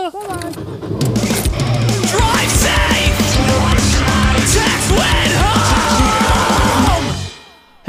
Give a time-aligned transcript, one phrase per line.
[0.00, 0.10] ya.
[0.10, 1.09] Drive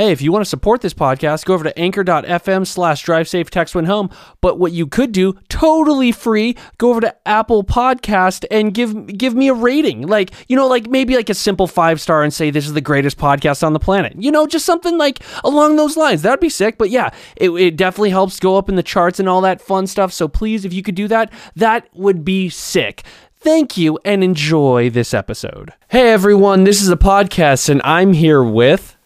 [0.02, 3.52] Hey, if you want to support this podcast, go over to anchor.fm slash drive safe
[3.52, 4.10] text when home.
[4.42, 9.36] But what you could do, totally free, go over to Apple Podcast and give give
[9.36, 10.08] me a rating.
[10.08, 12.82] Like, you know, like maybe like a simple five star and say this is the
[12.82, 14.15] greatest podcast on the planet.
[14.18, 16.23] You know, just something like along those lines.
[16.23, 16.80] That'd be sick.
[16.80, 19.86] But yeah, it, it definitely helps go up in the charts and all that fun
[19.86, 20.12] stuff.
[20.12, 23.04] So please, if you could do that, that would be sick.
[23.38, 25.74] Thank you and enjoy this episode.
[25.90, 28.98] Hey everyone, this is a podcast and I'm here with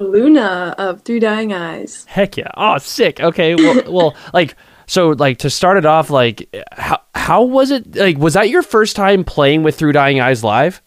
[0.00, 2.04] Luna of Through Dying Eyes.
[2.08, 2.50] Heck yeah.
[2.56, 3.20] Oh, sick.
[3.20, 3.54] Okay.
[3.54, 7.94] Well, well, like, so, like, to start it off, like, how how was it?
[7.94, 10.82] Like, was that your first time playing with Through Dying Eyes live?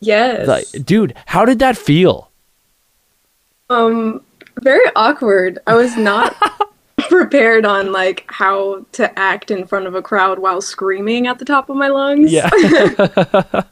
[0.00, 0.46] Yes.
[0.46, 2.30] Like, dude, how did that feel?
[3.70, 4.20] um,
[4.62, 5.58] very awkward.
[5.66, 6.36] I was not
[7.08, 11.44] prepared on like how to act in front of a crowd while screaming at the
[11.44, 12.32] top of my lungs.
[12.32, 12.50] Yeah.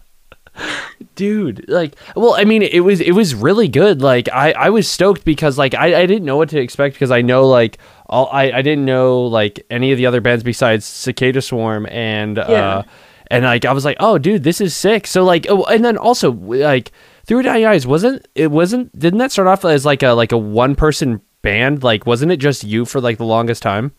[1.15, 4.01] dude like well i mean it was it was really good.
[4.03, 7.11] Like i i was stoked because like i i didn't know what to expect because
[7.11, 10.85] i know like all i i didn't know like any of the other bands besides
[10.85, 12.45] cicada swarm and Yeah.
[12.45, 12.83] uh
[13.31, 15.07] and like i was like oh dude this is sick.
[15.07, 16.93] So like oh, and then also like
[17.27, 20.39] through dying eyes wasn't it wasn't didn't that start off as like a like a
[20.39, 21.83] one person band?
[21.83, 23.93] Like wasn't it just you for like the longest time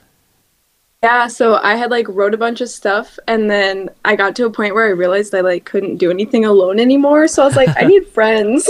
[1.01, 4.45] Yeah, so I had like wrote a bunch of stuff and then I got to
[4.45, 7.25] a point where I realized I like couldn't do anything alone anymore.
[7.29, 8.69] So I was like, I need friends.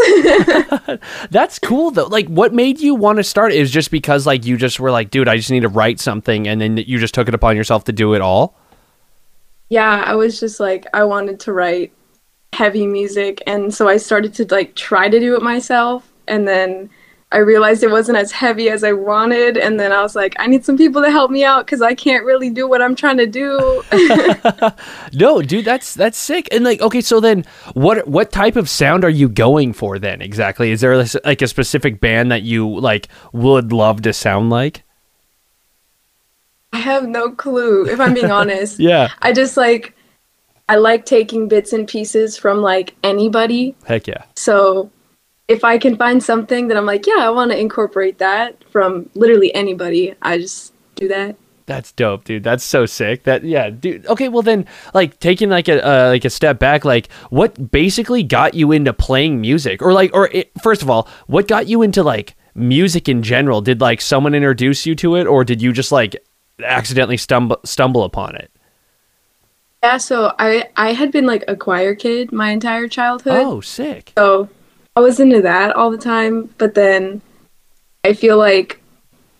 [1.31, 2.05] That's cool though.
[2.05, 3.51] Like, what made you want to start?
[3.51, 6.47] Is just because like you just were like, dude, I just need to write something,
[6.47, 8.55] and then you just took it upon yourself to do it all.
[9.69, 11.93] yeah, I was just like I wanted to write
[12.53, 16.89] heavy music and so I started to like try to do it myself and then
[17.31, 20.47] I realized it wasn't as heavy as I wanted and then I was like I
[20.47, 23.17] need some people to help me out cuz I can't really do what I'm trying
[23.17, 23.83] to do.
[25.13, 26.47] No, dude, that's that's sick.
[26.51, 30.21] And like, okay, so then what what type of sound are you going for then
[30.21, 30.71] exactly?
[30.71, 34.83] Is there like a specific band that you like would love to sound like?
[36.73, 38.79] I have no clue if I'm being honest.
[38.79, 39.09] Yeah.
[39.21, 39.95] I just like
[40.67, 43.75] I like taking bits and pieces from like anybody.
[43.85, 44.23] Heck yeah.
[44.35, 44.91] So
[45.49, 49.09] if I can find something that I'm like, yeah, I want to incorporate that from
[49.15, 51.35] literally anybody, I just do that.
[51.65, 52.43] That's dope, dude.
[52.43, 53.23] That's so sick.
[53.23, 54.05] That yeah, dude.
[54.07, 58.23] Okay, well then, like taking like a uh, like a step back, like what basically
[58.23, 61.81] got you into playing music, or like, or it, first of all, what got you
[61.81, 63.61] into like music in general?
[63.61, 66.15] Did like someone introduce you to it, or did you just like
[66.63, 68.51] accidentally stumble stumble upon it?
[69.83, 73.45] Yeah, so I I had been like a choir kid my entire childhood.
[73.45, 74.13] Oh, sick.
[74.17, 74.49] So
[74.99, 77.21] I was into that all the time, but then
[78.03, 78.81] I feel like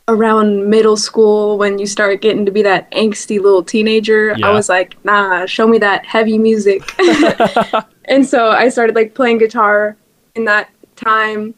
[0.07, 4.47] around middle school when you start getting to be that angsty little teenager, Yeah.
[4.47, 6.81] I was like, nah, show me that heavy music.
[8.05, 9.97] and so I started like playing guitar
[10.33, 11.53] in that time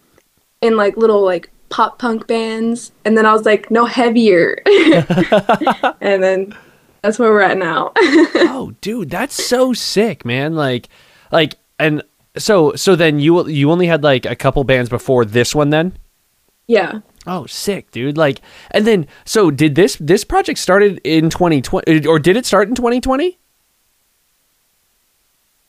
[0.62, 4.63] in like little like pop punk bands and then I was like, no heavier.
[6.01, 6.57] and then
[7.03, 7.91] that's where we're at now.
[7.95, 10.56] oh, dude, that's so sick, man.
[10.56, 10.89] Like,
[11.31, 12.01] like, and
[12.38, 15.94] so so then you you only had like a couple bands before this one, then.
[16.68, 17.00] yeah.
[17.28, 18.18] Oh, sick, dude!
[18.18, 22.68] Like, and then, so did this this project started in 2020, or did it start
[22.68, 23.38] in 2020?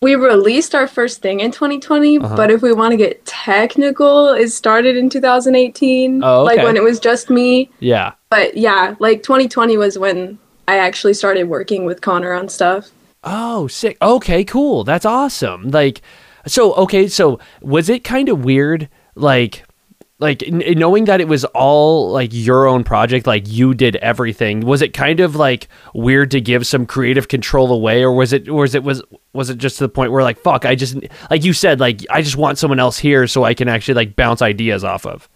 [0.01, 2.37] We released our first thing in 2020, Uh-huh.
[2.37, 6.25] but if we want to get technical, it started in 2018.
[6.25, 6.57] Oh, okay.
[6.57, 7.71] Like when it was just me.
[7.79, 8.13] Yeah.
[8.31, 12.91] But yeah, like 2020 was when I actually started working with Connor on stuff.
[13.23, 13.97] Oh, sick.
[14.03, 14.83] Okay, cool.
[14.83, 15.71] That's awesome.
[15.71, 16.01] Like,
[16.47, 19.65] so okay, so was it kind of weird, like,
[20.19, 24.61] like knowing that it was all like your own project, like you did everything.
[24.61, 28.49] Was it kind of like weird to give some creative control away, or was it,
[28.49, 30.97] or was it was was it just to the point where like fuck, I just
[31.29, 34.15] like you said, like I just want someone else here so I can actually like
[34.15, 35.29] bounce ideas off of.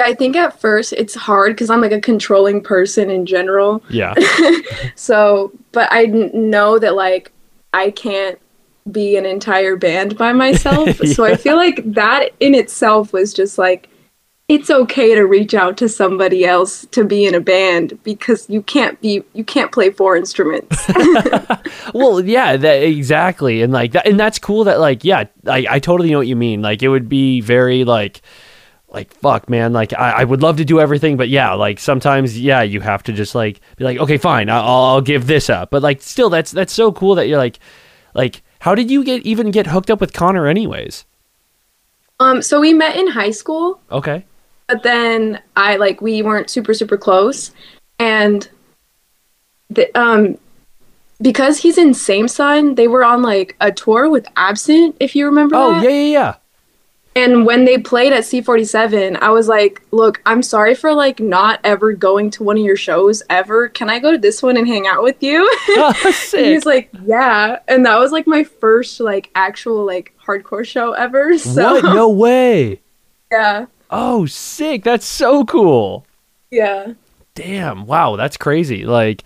[0.00, 3.82] I think at first it's hard because I'm like a controlling person in general.
[3.90, 4.14] Yeah.
[4.96, 7.32] So, but I know that like
[7.72, 8.38] I can't
[8.90, 11.00] be an entire band by myself.
[11.10, 13.88] So I feel like that in itself was just like
[14.50, 18.62] it's okay to reach out to somebody else to be in a band because you
[18.62, 20.88] can't be you can't play four instruments.
[21.94, 25.78] well yeah that exactly and like that and that's cool that like yeah I, I
[25.78, 28.22] totally know what you mean like it would be very like
[28.88, 32.38] like fuck man like I, I would love to do everything but yeah like sometimes
[32.38, 35.70] yeah you have to just like be like okay fine I'll, I'll give this up
[35.70, 37.60] but like still that's that's so cool that you're like
[38.14, 41.04] like how did you get even get hooked up with connor anyways
[42.20, 44.24] um so we met in high school, okay
[44.68, 47.50] but then I like we weren't super super close
[47.98, 48.48] and
[49.68, 50.38] the, um
[51.22, 55.26] because he's in Same sign, they were on like a tour with Absent, if you
[55.26, 55.56] remember.
[55.56, 55.82] Oh that.
[55.82, 56.34] yeah, yeah, yeah.
[57.16, 61.58] And when they played at C47, I was like, look, I'm sorry for like not
[61.64, 63.68] ever going to one of your shows ever.
[63.68, 65.42] Can I go to this one and hang out with you?
[65.70, 65.92] Oh.
[66.32, 67.58] He's like, yeah.
[67.66, 71.36] And that was like my first like actual like hardcore show ever.
[71.38, 71.84] So what?
[71.84, 72.80] No way.
[73.32, 73.66] yeah.
[73.90, 74.84] Oh, sick.
[74.84, 76.06] That's so cool.
[76.50, 76.92] Yeah.
[77.34, 77.86] Damn.
[77.86, 78.84] Wow, that's crazy.
[78.84, 79.24] Like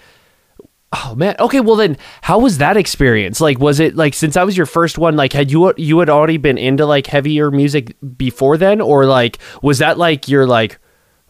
[0.97, 1.35] Oh man.
[1.41, 3.41] Okay, well then how was that experience?
[3.41, 6.09] Like was it like since I was your first one like had you you had
[6.09, 10.79] already been into like heavier music before then or like was that like your like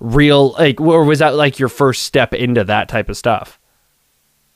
[0.00, 3.58] real like or was that like your first step into that type of stuff?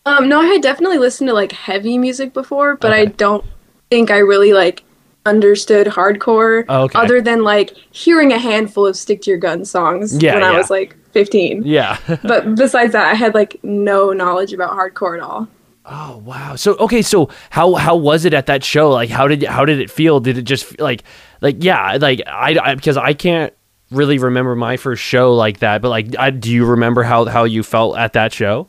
[0.04, 3.44] Um, no, I had definitely listened to like heavy music before, but I don't
[3.90, 4.82] think I really like
[5.26, 6.98] understood hardcore Oh, okay.
[6.98, 10.56] other than like hearing a handful of Stick To Your Guns songs Yeah, when I
[10.56, 11.64] was like 15.
[11.64, 11.98] Yeah.
[12.22, 15.48] But besides that, I had like no knowledge about hardcore at all.
[15.84, 16.54] Oh wow.
[16.54, 18.90] So okay, so how how was it at that show?
[18.90, 20.20] Like how did how did it feel?
[20.20, 21.02] Did it just like
[21.40, 23.52] like yeah, like I, I because I can't
[23.90, 27.42] really remember my first show like that, but like I, do you remember how how
[27.42, 28.68] you felt at that show?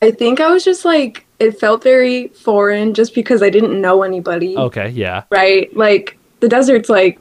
[0.00, 4.02] I think I was just like it felt very foreign just because I didn't know
[4.02, 4.56] anybody.
[4.56, 5.24] Okay, yeah.
[5.30, 5.74] Right?
[5.76, 7.18] Like the desert's like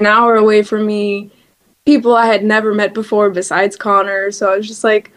[0.00, 1.30] an hour away from me.
[1.84, 5.10] People I had never met before besides Connor, so I was just like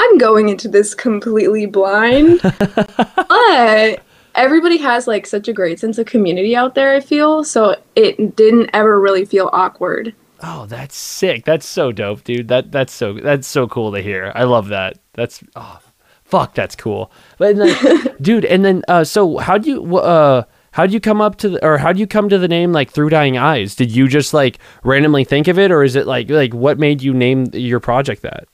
[0.00, 2.40] I'm going into this completely blind.
[3.28, 4.02] but
[4.34, 8.34] everybody has like such a great sense of community out there, I feel, so it
[8.36, 10.14] didn't ever really feel awkward.
[10.42, 11.44] Oh, that's sick.
[11.44, 12.48] That's so dope, dude.
[12.48, 14.32] That that's so that's so cool to hear.
[14.34, 14.98] I love that.
[15.12, 15.78] That's oh,
[16.24, 17.12] fuck, that's cool.
[17.38, 21.20] But then, dude, and then uh, so how do you uh how do you come
[21.20, 23.74] up to the, or how do you come to the name like Through Dying Eyes?
[23.76, 27.02] Did you just like randomly think of it, or is it like like what made
[27.02, 28.48] you name your project that?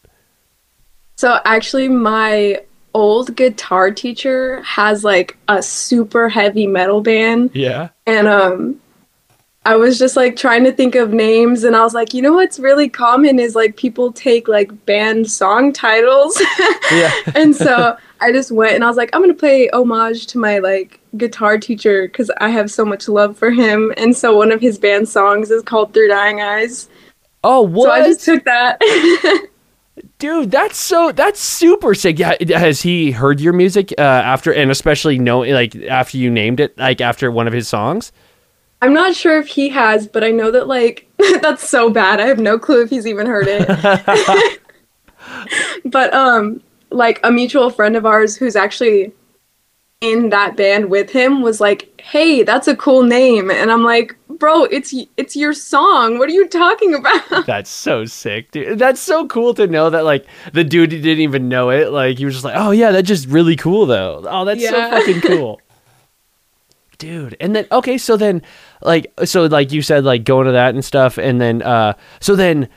[1.16, 2.60] So actually my
[2.94, 7.88] old guitar teacher has like a super heavy metal band Yeah.
[8.06, 8.80] and um
[9.66, 12.32] I was just like trying to think of names and I was like, you know
[12.32, 16.40] what's really common is like people take like band song titles.
[16.90, 17.12] Yeah.
[17.34, 20.58] and so I just went and I was like, I'm gonna play homage to my
[20.58, 23.92] like guitar teacher because I have so much love for him.
[23.96, 26.88] And so one of his band songs is called Through Dying Eyes.
[27.44, 27.84] Oh, what?
[27.84, 28.80] So I just took that.
[30.18, 32.18] Dude, that's so that's super sick.
[32.18, 36.60] Yeah, has he heard your music uh, after and especially know like after you named
[36.60, 38.12] it like after one of his songs?
[38.80, 41.08] I'm not sure if he has, but I know that like
[41.40, 42.20] that's so bad.
[42.20, 44.60] I have no clue if he's even heard it.
[45.84, 49.12] but um like a mutual friend of ours who's actually
[50.00, 54.16] in that band with him was like, "Hey, that's a cool name." And I'm like,
[54.28, 56.18] "Bro, it's it's your song.
[56.18, 58.78] What are you talking about?" That's so sick, dude.
[58.78, 61.90] That's so cool to know that like the dude didn't even know it.
[61.90, 64.90] Like he was just like, "Oh yeah, that's just really cool though." Oh, that's so
[64.90, 65.60] fucking cool.
[66.98, 68.42] Dude, and then okay, so then
[68.82, 72.36] like so like you said like going to that and stuff and then uh so
[72.36, 72.68] then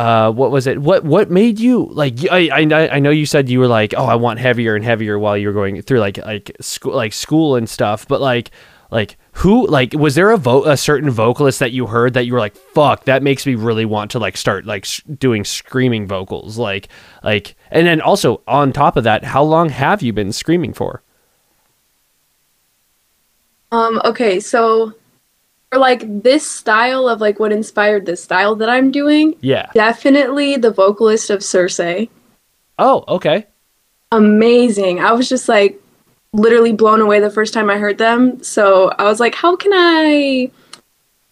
[0.00, 0.78] uh what was it?
[0.80, 2.50] What what made you like I
[2.96, 5.48] I know you said you were like, "Oh, I want heavier and heavier" while you
[5.48, 8.50] were going through like like school like school and stuff, but like
[8.90, 12.32] like who like was there a vo- a certain vocalist that you heard that you
[12.32, 16.06] were like fuck that makes me really want to like start like s- doing screaming
[16.06, 16.88] vocals like
[17.22, 21.02] like and then also on top of that how long have you been screaming for
[23.72, 24.94] Um okay, so
[25.70, 30.56] for like this style of like what inspired this style that I'm doing, yeah definitely
[30.56, 31.80] the vocalist of Circe.
[32.78, 33.46] oh okay
[34.12, 35.00] amazing.
[35.00, 35.80] I was just like
[36.32, 38.42] literally blown away the first time I heard them.
[38.42, 40.50] So I was like, how can I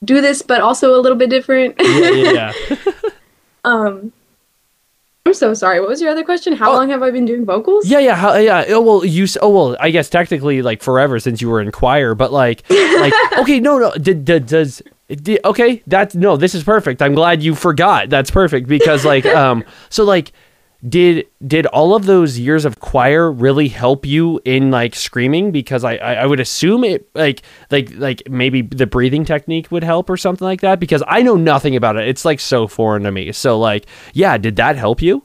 [0.05, 1.75] do this but also a little bit different?
[1.81, 2.93] yeah yeah, yeah.
[3.65, 4.13] um
[5.29, 5.79] I'm so sorry.
[5.79, 6.55] What was your other question?
[6.55, 6.75] How Oh.
[6.77, 7.87] long have I been doing vocals?
[7.87, 8.65] Yeah, yeah, how, yeah.
[8.69, 9.27] Oh well, you.
[9.43, 13.13] Oh well, I guess technically like forever since you were in choir, but like, like
[13.39, 13.93] okay, no, no.
[13.93, 15.83] Did, did does did, okay?
[15.87, 16.39] That's no.
[16.39, 17.03] This is perfect.
[17.03, 18.09] I'm glad you forgot.
[18.09, 20.33] That's perfect because like, um, so like,
[20.87, 25.51] did did all of those years of choir really help you in like screaming?
[25.51, 29.83] Because I I, I would assume it like like like maybe the breathing technique would
[29.83, 30.79] help or something like that.
[30.79, 32.07] Because I know nothing about it.
[32.07, 33.33] It's like so foreign to me.
[33.33, 35.25] So like, yeah, did that help you?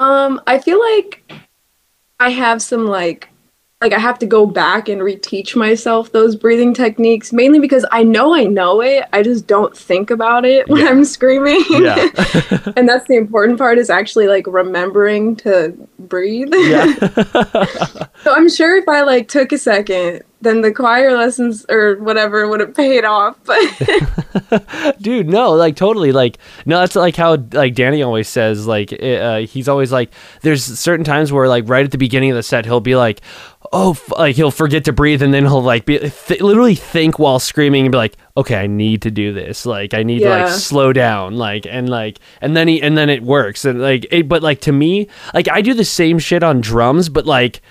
[0.00, 1.32] Um, I feel like
[2.18, 3.28] I have some like
[3.84, 8.02] like I have to go back and reteach myself those breathing techniques mainly because I
[8.02, 9.04] know I know it.
[9.12, 10.88] I just don't think about it when Yeah.
[10.88, 11.62] I'm screaming.
[11.68, 11.96] Yeah.
[12.76, 16.54] and that's the important part is actually like remembering to breathe.
[16.54, 16.94] Yeah.
[18.24, 22.46] so I'm sure if I like took a second then the choir lessons or whatever
[22.46, 23.36] would have paid off.
[23.44, 23.58] But
[25.00, 29.40] dude no like totally like no that's like how like danny always says like uh,
[29.40, 30.12] he's always like
[30.42, 33.20] there's certain times where like right at the beginning of the set he'll be like
[33.72, 37.18] oh f-, like he'll forget to breathe and then he'll like be th- literally think
[37.18, 39.64] while screaming and be like okay i need to do this.
[39.66, 41.36] Like i need to like slow down.
[41.36, 43.64] Like and like and then he and then it works.
[43.64, 47.08] And like it, but like to me like i do the same shit on drums
[47.08, 47.62] but like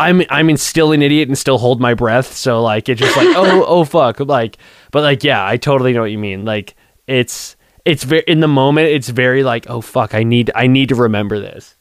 [0.00, 2.32] I'm I'm still an idiot and still hold my breath.
[2.34, 4.58] So like it's just like oh oh fuck like
[4.92, 6.44] but like yeah I totally know what you mean.
[6.44, 6.74] Like
[7.06, 10.88] it's it's very in the moment it's very like oh fuck I need I need
[10.90, 11.76] to remember this.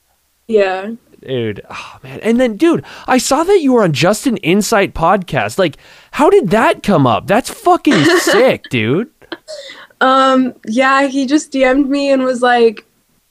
[0.48, 0.92] yeah.
[1.20, 2.20] Dude, oh man.
[2.22, 5.58] And then dude, I saw that you were on Justin Insight podcast.
[5.58, 5.78] Like
[6.12, 7.28] how did that come up?
[7.28, 9.10] That's fucking sick, dude.
[10.00, 12.86] Um yeah, he just DM'd me and was like,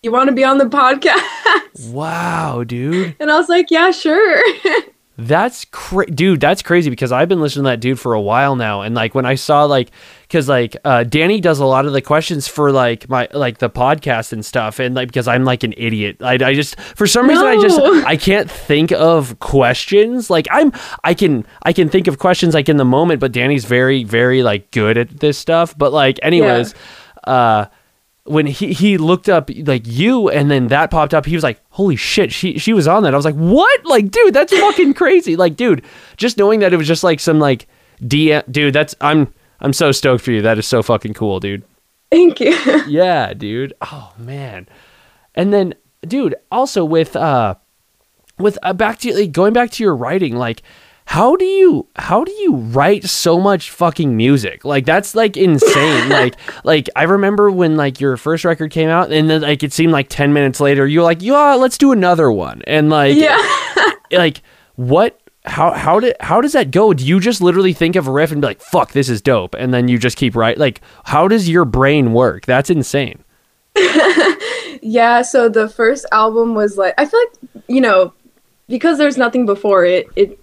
[0.07, 3.17] "You want to be on the podcast?" Wow, dude.
[3.21, 4.43] And I was like, "Yeah, sure."
[5.19, 6.41] That's cra- dude.
[6.41, 9.15] That's crazy because I've been listening to that dude for a while now, and like
[9.15, 9.91] when I saw like,
[10.23, 13.71] because like uh, Danny does a lot of the questions for like my like the
[13.71, 17.29] podcast and stuff, and like because I'm like an idiot, I, I just for some
[17.29, 20.29] reason I just I can't think of questions.
[20.29, 20.71] Like I'm
[21.03, 24.43] I can I can think of questions like in the moment, but Danny's very very
[24.43, 25.77] like good at this stuff.
[25.77, 26.75] But like anyways,
[27.25, 27.67] uh
[28.27, 31.61] when he, he looked up like you and then that popped up, he was like,
[31.71, 33.85] "Holy shit, she she was on that." I was like, "What?
[33.85, 35.85] Like, dude, that's fucking crazy!" Like, dude,
[36.17, 37.67] just knowing that it was just like some like
[38.01, 38.75] DM, dude.
[38.75, 40.43] That's I'm I'm so stoked for you.
[40.43, 41.65] That is so fucking cool, dude.
[42.11, 42.57] Thank you.
[42.87, 43.73] Yeah, dude.
[43.81, 44.69] Oh man.
[45.35, 47.57] And then, dude, also with uh,
[48.39, 50.63] with uh, back to like, going back to your writing, like.
[51.07, 54.65] How do you how do you write so much fucking music?
[54.65, 56.09] Like that's like insane.
[56.11, 56.35] like
[56.65, 59.93] like I remember when like your first record came out and then like it seemed
[59.93, 63.39] like 10 minutes later you're like, "Yeah, let's do another one." And like yeah.
[64.13, 64.43] like
[64.75, 66.93] what how how did how does that go?
[66.93, 69.55] Do you just literally think of a riff and be like, "Fuck, this is dope,"
[69.55, 70.61] and then you just keep writing?
[70.61, 72.47] Like, how does your brain work?
[72.47, 73.23] That's insane.
[74.83, 78.13] Yeah, so the first album was like I feel like, you know,
[78.69, 80.39] because there's nothing before it, it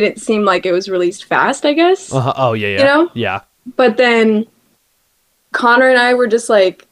[0.00, 2.12] didn't seem like it was released fast, I guess.
[2.12, 3.10] Uh, oh yeah, yeah, You know?
[3.14, 3.40] yeah.
[3.76, 4.46] But then
[5.52, 6.86] Connor and I were just like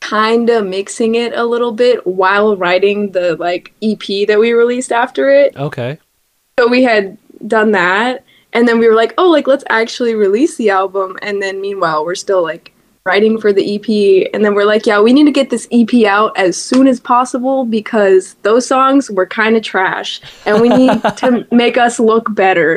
[0.00, 4.92] kind of mixing it a little bit while writing the like EP that we released
[4.92, 5.56] after it.
[5.56, 5.98] Okay.
[6.58, 10.56] So we had done that and then we were like, "Oh, like let's actually release
[10.56, 12.72] the album." And then meanwhile, we're still like
[13.08, 16.04] writing for the EP and then we're like, "Yeah, we need to get this EP
[16.04, 21.02] out as soon as possible because those songs were kind of trash and we need
[21.16, 22.76] to make us look better."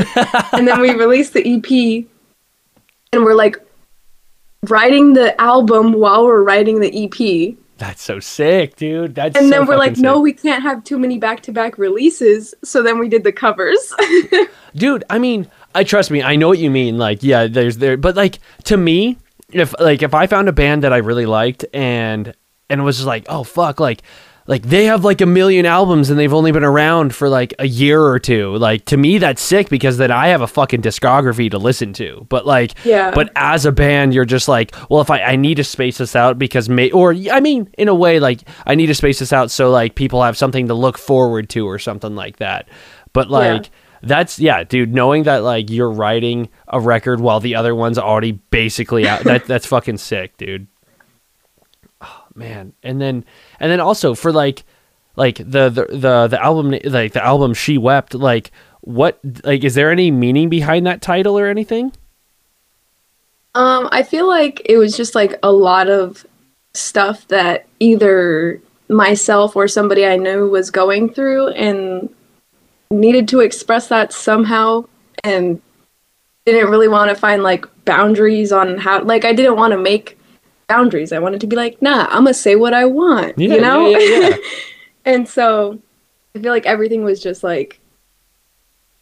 [0.53, 2.05] and then we released the EP
[3.13, 3.57] and we're like
[4.67, 7.57] writing the album while we're writing the EP.
[7.77, 9.15] That's so sick, dude.
[9.15, 11.51] That's And so then we're like, fucking no, we can't have too many back to
[11.51, 12.53] back releases.
[12.63, 13.93] So then we did the covers.
[14.75, 15.03] dude.
[15.09, 16.21] I mean, I trust me.
[16.21, 16.97] I know what you mean.
[16.97, 19.17] Like, yeah, there's there, but like to me,
[19.53, 22.33] if like if I found a band that I really liked and
[22.69, 24.01] and was just like, oh fuck, like
[24.47, 27.67] like they have like a million albums and they've only been around for like a
[27.67, 28.55] year or two.
[28.55, 32.25] Like to me, that's sick because then I have a fucking discography to listen to.
[32.27, 33.11] But like, Yeah.
[33.11, 36.15] But as a band, you're just like, well, if I I need to space this
[36.15, 39.31] out because may or I mean, in a way, like I need to space this
[39.31, 42.67] out so like people have something to look forward to or something like that.
[43.13, 43.69] But like.
[44.01, 44.93] That's yeah, dude.
[44.93, 49.45] Knowing that like you're writing a record while the other one's already basically out, that
[49.45, 50.67] that's fucking sick, dude.
[52.01, 53.25] Oh man, and then
[53.59, 54.63] and then also for like
[55.15, 59.75] like the the the, the album like the album she wept like what like is
[59.75, 61.93] there any meaning behind that title or anything?
[63.53, 66.25] um, I feel like it was just like a lot of
[66.73, 72.09] stuff that either myself or somebody I knew was going through and
[72.91, 74.85] needed to express that somehow
[75.23, 75.61] and
[76.45, 80.17] didn't really want to find like boundaries on how like I didn't want to make
[80.67, 81.11] boundaries.
[81.11, 83.37] I wanted to be like, nah, I'm gonna say what I want.
[83.37, 83.89] Yeah, you know?
[83.89, 84.37] yeah, yeah, yeah.
[85.05, 85.79] and so
[86.35, 87.79] I feel like everything was just like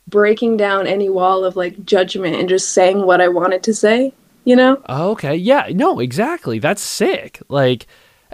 [0.10, 4.14] breaking down any wall of like judgment and just saying what I wanted to say,
[4.44, 4.82] you know?
[4.88, 5.36] Oh, okay.
[5.36, 5.70] Yeah.
[5.72, 6.60] No, exactly.
[6.60, 7.42] That's sick.
[7.48, 7.86] Like,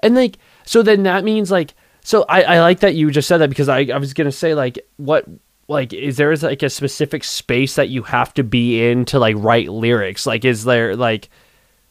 [0.01, 3.37] and like, so then that means like, so I, I like that you just said
[3.39, 5.25] that because I, I was to say like, what,
[5.67, 9.35] like, is there like a specific space that you have to be in to like
[9.37, 10.25] write lyrics?
[10.25, 11.29] Like, is there like,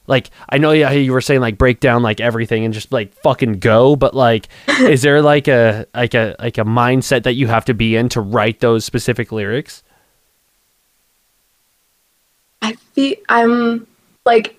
[0.06, 3.12] like, I know yeah, you were saying like break down like everything and just like
[3.14, 7.46] fucking go, but like, is there like a, like a, like a mindset that you
[7.48, 9.82] have to be in to write those specific lyrics?
[12.62, 13.86] I feel I'm
[14.24, 14.58] like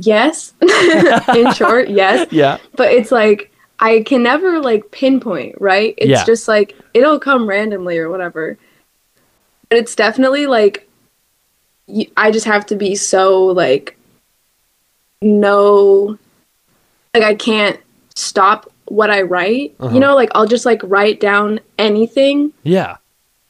[0.00, 0.52] yes.
[1.34, 2.28] in short, yes.
[2.32, 2.58] Yeah.
[2.76, 3.49] But it's like
[3.80, 5.94] I can never like pinpoint, right?
[5.98, 6.24] It's Yeah.
[6.24, 8.58] just like it'll come randomly or whatever.
[9.68, 10.88] but it's definitely like
[12.16, 13.96] I just have to be so like
[15.22, 16.18] no
[17.14, 17.78] like I can't
[18.14, 19.74] stop what I write.
[19.80, 19.94] Uh-huh.
[19.94, 22.96] You know, like I'll just like write down anything Yeah.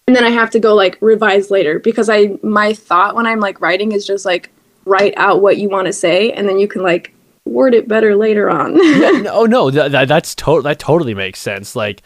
[0.06, 3.40] and then I have to go like revise later because I my thought when I'm
[3.40, 4.50] like writing is just like
[4.84, 8.16] write out what you want to say and then you can like word it better
[8.16, 8.75] later on.
[9.23, 11.75] no, no, that, that that's to- that totally makes sense.
[11.76, 12.02] Like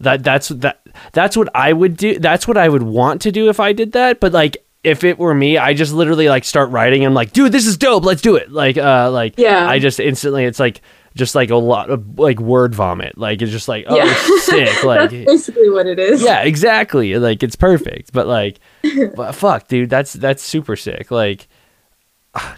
[0.00, 0.80] that that's that
[1.12, 2.18] that's what I would do.
[2.18, 4.20] That's what I would want to do if I did that.
[4.20, 7.04] But like if it were me, I just literally like start writing.
[7.06, 8.04] I'm like, dude, this is dope.
[8.04, 8.50] Let's do it.
[8.52, 9.66] Like uh like Yeah.
[9.68, 10.82] I just instantly it's like
[11.16, 13.16] just like a lot of like word vomit.
[13.16, 14.12] Like it's just like oh Yeah.
[14.40, 14.68] sick.
[14.84, 16.22] Like That's basically what it is.
[16.22, 17.16] yeah, exactly.
[17.18, 18.12] Like it's perfect.
[18.12, 18.58] But like,
[19.16, 21.10] but fuck, dude, that's that's super sick.
[21.10, 21.46] Like,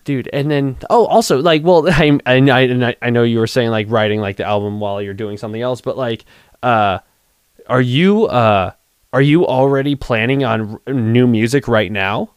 [0.04, 3.87] dude, and then oh, also like, well, I I I, know you were saying like
[3.90, 6.25] writing like the album while you're doing something else, but like,
[6.62, 6.99] uh,
[7.66, 8.73] are you uh
[9.12, 12.30] are you already planning on r- new music right now?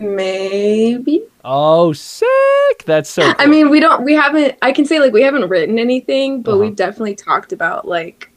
[0.00, 1.24] Maybe.
[1.44, 2.84] Oh, sick!
[2.86, 3.32] That's so.
[3.38, 6.52] I mean, we don't we haven't I can say like we haven't written anything, but
[6.52, 6.60] Uh-huh.
[6.60, 8.30] we've definitely talked about like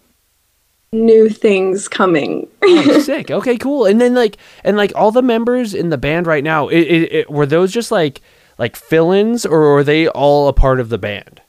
[0.93, 2.47] new things coming.
[2.63, 3.31] oh, sick.
[3.31, 3.85] Okay, cool.
[3.85, 7.11] And then like and like all the members in the band right now, it, it,
[7.13, 8.21] it, were those just like
[8.57, 11.41] like fill-ins or were they all a part of the band?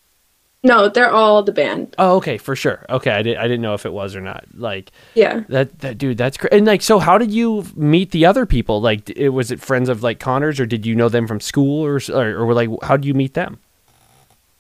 [0.65, 1.93] no, they're all the band.
[1.99, 2.87] Oh, okay, for sure.
[2.89, 3.37] Okay, I did.
[3.37, 4.45] I didn't know if it was or not.
[4.55, 5.41] Like Yeah.
[5.49, 5.81] that.
[5.81, 6.17] That dude.
[6.19, 6.53] That's great.
[6.53, 8.81] And like, so how did you meet the other people?
[8.81, 11.85] Like, it, was it friends of like Connors, or did you know them from school,
[11.85, 13.59] or or, or like, how did you meet them?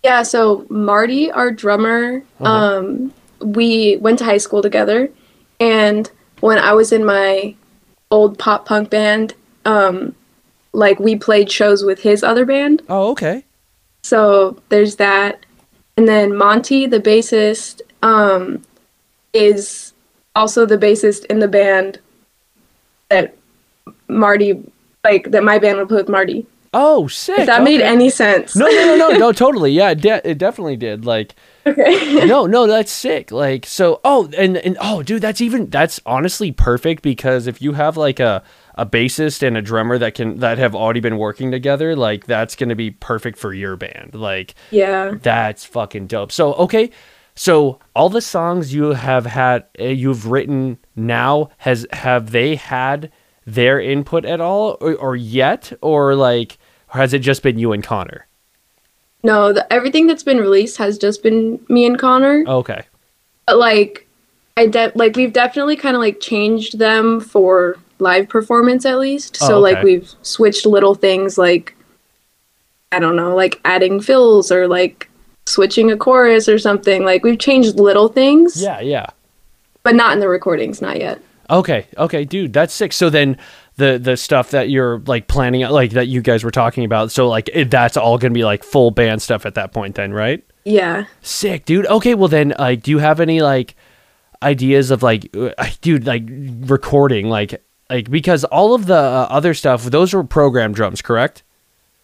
[0.02, 2.52] Yeah, so Marty, our drummer, Uh-huh.
[2.52, 3.12] um,
[3.42, 5.11] we went to high school together,
[5.61, 7.54] and when I was in my
[8.11, 9.34] old pop punk band,
[9.64, 10.14] um,
[10.72, 12.82] like we played shows with his other band.
[12.88, 13.44] Oh, okay.
[14.02, 15.46] So there's that,
[15.96, 18.62] and then Monty, the bassist, um,
[19.32, 19.92] is
[20.34, 22.00] also the bassist in the band
[23.08, 23.37] that
[24.08, 24.62] Marty,
[25.04, 26.46] like that my band would play with Marty.
[26.75, 27.40] Oh, sick.
[27.40, 28.56] If that made any sense.
[28.56, 29.32] No, no, no, no, no.
[29.32, 29.72] Totally.
[29.72, 31.04] Yeah, it, de- it definitely did.
[31.04, 31.34] Like.
[31.66, 32.26] Okay.
[32.26, 33.31] no, no, that's sick.
[33.31, 37.73] Like so oh and and oh dude, that's even that's honestly perfect because if you
[37.73, 38.43] have like a
[38.75, 42.56] a bassist and a drummer that can that have already been working together, like that's
[42.56, 44.15] going to be perfect for your band.
[44.15, 45.15] Like yeah.
[45.21, 46.32] that's fucking dope.
[46.32, 46.91] So okay,
[47.34, 53.10] so all the songs you have had uh, you've written now has have they had
[53.47, 56.58] their input at all or, or yet or like
[56.89, 58.26] has it just been you and Connor?
[59.23, 62.45] No, the, everything that's been released has just been me and Connor.
[62.47, 62.82] Oh, okay.
[63.47, 64.06] But like,
[64.56, 69.39] I de- like we've definitely kind of like changed them for live performance at least.
[69.43, 71.75] Oh, So like we've switched little things like
[72.91, 75.08] I don't know, like adding fills or like
[75.47, 77.04] switching a chorus or something.
[77.04, 79.06] Like we've changed little things, Yeah, yeah.
[79.82, 81.21] but not in the recordings, not yet.
[81.49, 82.93] Okay, okay, dude, that's sick.
[82.93, 83.39] So then
[83.76, 87.28] the the stuff that you're like planning like that you guys were talking about, so
[87.28, 90.45] like it, that's all to be like full band stuff at that point then, right?
[90.65, 91.06] Yeah.
[91.21, 91.87] Sick, dude.
[91.87, 93.75] Okay, well then like do you have any like
[94.43, 99.54] ideas of like uh, dude like recording like like because all of the uh, other
[99.54, 101.43] stuff those were program drums, correct?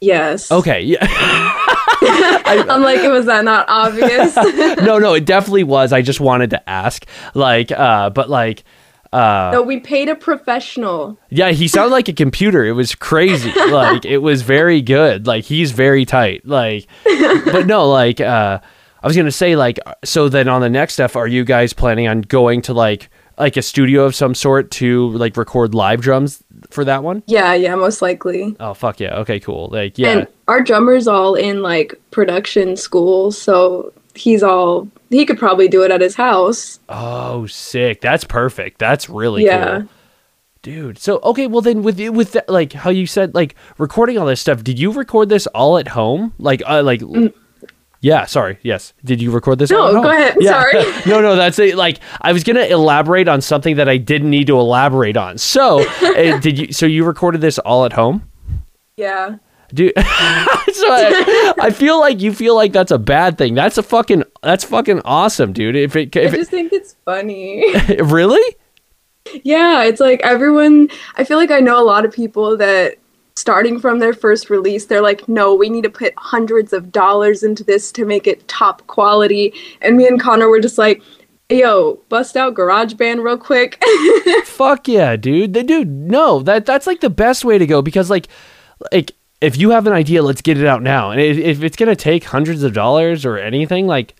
[0.00, 0.50] Yes.
[0.50, 1.06] Okay, yeah.
[2.50, 4.36] I'm like, was that not obvious?
[4.80, 5.92] no, no, it definitely was.
[5.92, 7.04] I just wanted to ask
[7.34, 8.64] like uh but like
[9.12, 11.18] uh no, we paid a professional.
[11.30, 12.64] Yeah, he sounded like a computer.
[12.64, 13.52] It was crazy.
[13.68, 15.26] Like it was very good.
[15.26, 16.46] Like he's very tight.
[16.46, 18.60] Like but no, like uh
[19.02, 21.72] I was going to say like so then on the next stuff are you guys
[21.72, 26.00] planning on going to like like a studio of some sort to like record live
[26.00, 27.22] drums for that one?
[27.26, 28.56] Yeah, yeah, most likely.
[28.58, 29.16] Oh fuck yeah.
[29.18, 29.68] Okay, cool.
[29.70, 30.10] Like yeah.
[30.10, 35.82] And our drummer's all in like production school, so he's all he could probably do
[35.82, 36.80] it at his house.
[36.88, 38.00] oh, sick.
[38.00, 38.78] That's perfect.
[38.78, 39.80] That's really Yeah.
[39.80, 39.88] cool.
[40.62, 44.26] Dude, so okay, well then with with that, like how you said like recording all
[44.26, 46.32] this stuff, did you record this all at home?
[46.38, 47.00] Like uh, like
[48.00, 48.58] Yeah, sorry.
[48.62, 48.92] Yes.
[49.04, 49.70] Did you record this?
[49.70, 49.74] Mm.
[49.74, 50.02] No, all at home?
[50.02, 50.36] go ahead.
[50.40, 50.50] Yeah.
[50.50, 50.84] Sorry.
[51.10, 51.76] no, no, that's it.
[51.76, 55.38] Like I was gonna elaborate on something that I didn't need to elaborate on.
[55.38, 56.72] So, uh, did you?
[56.72, 58.28] So you recorded this all at home?
[58.96, 59.36] Yeah.
[59.72, 63.54] Dude, so I, I feel like you feel like that's a bad thing.
[63.54, 65.76] That's a fucking that's fucking awesome, dude.
[65.76, 67.74] If it, I if just think it's funny.
[68.02, 68.56] really,
[69.42, 72.96] yeah, it's like everyone I feel like I know a lot of people that
[73.36, 77.42] starting from their first release, they're like, no, we need to put hundreds of dollars
[77.42, 79.52] into this to make it top quality.
[79.82, 81.02] And me and Connor were just like,
[81.50, 83.82] yo, bust out GarageBand real quick.
[84.44, 85.52] fuck yeah, dude.
[85.52, 88.28] The dude, no, that that's like the best way to go because like,
[88.92, 91.10] like if you have an idea, let's get it out now.
[91.10, 94.14] And if, if it's gonna take hundreds of dollars or anything, like,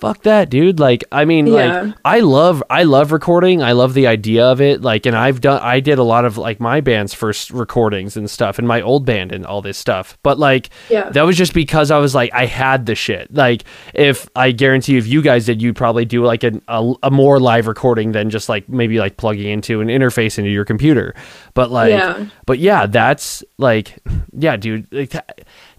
[0.00, 0.80] fuck that dude.
[0.80, 1.82] Like i mean Yeah.
[1.82, 3.62] like i love i love recording.
[3.62, 4.80] I love the idea of it.
[4.82, 8.28] Like and i've done i did a lot of like my band's first recordings and
[8.30, 10.16] stuff and my old band and all this stuff.
[10.22, 11.10] But like Yeah.
[11.10, 13.32] that was just because i was like i had the shit.
[13.34, 16.94] Like if i guarantee you if you guys did you'd probably do like an, a,
[17.02, 20.64] a more live recording than just like maybe like plugging into an interface into your
[20.64, 21.14] computer.
[21.54, 22.26] But like Yeah.
[22.46, 23.98] but yeah that's like
[24.32, 24.86] yeah dude.
[24.92, 25.14] Like,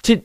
[0.04, 0.22] to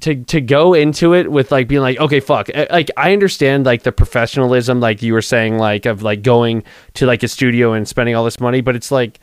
[0.00, 2.48] to to go into it with like being like okay fuck.
[2.52, 6.64] Uh, like i understand like the professionalism like you were saying like of like going
[6.94, 9.20] to like a studio and spending all this money but it's like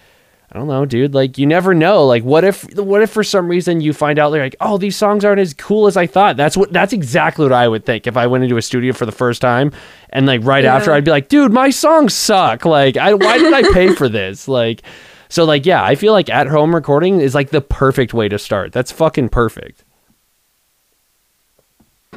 [0.50, 1.14] i don't know dude.
[1.14, 2.06] Like you never know.
[2.06, 5.26] Like what if what if for some reason you find out like oh these songs
[5.26, 6.38] aren't as cool as i thought.
[6.38, 9.06] That's what that's exactly what i would think if i went into a studio for
[9.06, 9.74] the first time
[10.12, 10.76] and like right Yeah.
[10.78, 12.64] after i'd be like dude my songs suck.
[12.64, 14.48] Like i why did i pay for this?
[14.48, 14.84] Like
[15.28, 18.40] so like yeah i feel like at home recording is like the perfect way to
[18.40, 18.72] start.
[18.72, 19.84] That's fucking perfect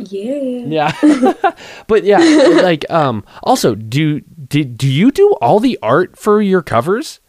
[0.08, 0.92] Yeah.
[0.92, 1.52] yeah.
[1.86, 2.18] but yeah,
[2.62, 7.20] like um also do did do you do all the art for your covers?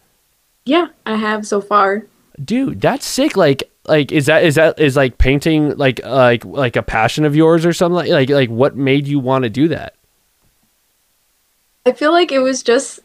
[0.64, 2.06] Yeah, I have so far.
[2.42, 3.36] Dude, that's sick.
[3.36, 7.24] Like like is that is that is like painting like uh, like like a passion
[7.24, 9.94] of yours or something like like like what made you want to do that?
[11.84, 13.00] I feel like it was just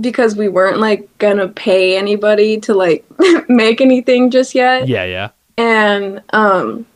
[0.00, 3.04] because we weren't like gonna pay anybody to like
[3.48, 4.88] make anything just yet.
[4.88, 5.30] Yeah, yeah.
[5.56, 6.86] And um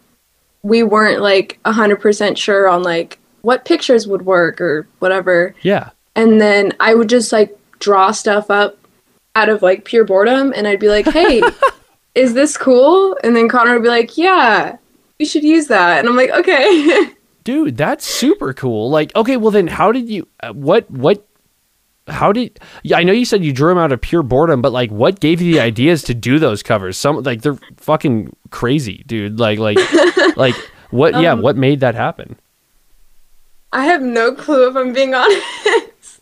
[0.64, 5.55] we weren't like 100% sure on like what pictures would work or whatever.
[5.62, 5.90] Yeah.
[6.16, 8.79] And then I would just like draw stuff up
[9.37, 11.42] out of like pure boredom and I'd be like, "Hey,
[12.14, 14.79] is this cool?" And then Connor would be like, "Yeah,
[15.18, 17.11] we should use that." And I'm like, "Okay."
[17.44, 18.88] Dude, that's super cool.
[18.90, 21.27] Like okay, well then how did you uh, what what
[22.07, 24.73] how did yeah, I know you said you drew them out of pure boredom, but
[24.73, 26.97] like what gave you the ideas to do those covers?
[26.97, 29.38] Some like they're fucking crazy, dude.
[29.40, 29.79] Like like
[30.37, 30.55] like
[30.90, 32.38] what yeah, Um, what made that happen?
[33.73, 36.21] I have no clue if I'm being honest.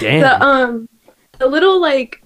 [0.00, 0.20] Damn.
[0.20, 0.88] the um
[1.38, 2.22] the little like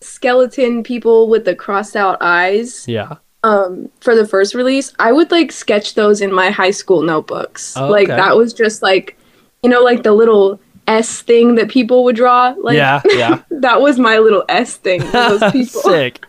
[0.00, 3.16] skeleton people with the crossed out eyes yeah.
[3.42, 7.76] um for the first release i would like sketch those in my high school notebooks
[7.76, 9.16] Oh, like that was just like
[9.62, 13.42] you know like the little s thing that people would draw like yeah, yeah.
[13.50, 16.24] that was my little s thing for those people Sick.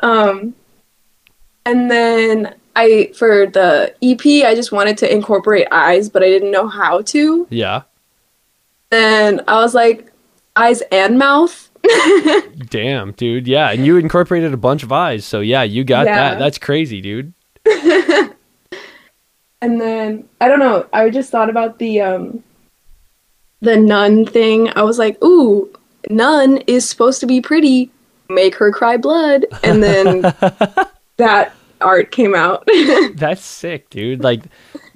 [0.00, 0.54] um
[1.64, 6.50] and then i for the ep i just wanted to incorporate eyes but i didn't
[6.52, 7.82] know how to Yeah.
[8.90, 10.12] then i was like
[10.54, 11.68] eyes and mouth
[12.68, 13.46] Damn, dude.
[13.46, 16.16] Yeah, and you incorporated a bunch of eyes, so yeah, you got Yeah.
[16.16, 16.38] that.
[16.40, 17.32] That's crazy, dude.
[19.62, 20.86] And then I don't know.
[20.92, 22.42] I just thought about the um
[23.60, 24.70] the nun thing.
[24.76, 25.70] I was like, "Ooh,
[26.10, 27.90] nun is supposed to be pretty.
[28.28, 30.22] Make her cry blood." And then
[31.16, 32.66] that art came out.
[33.14, 34.22] That's sick, dude.
[34.22, 34.42] Like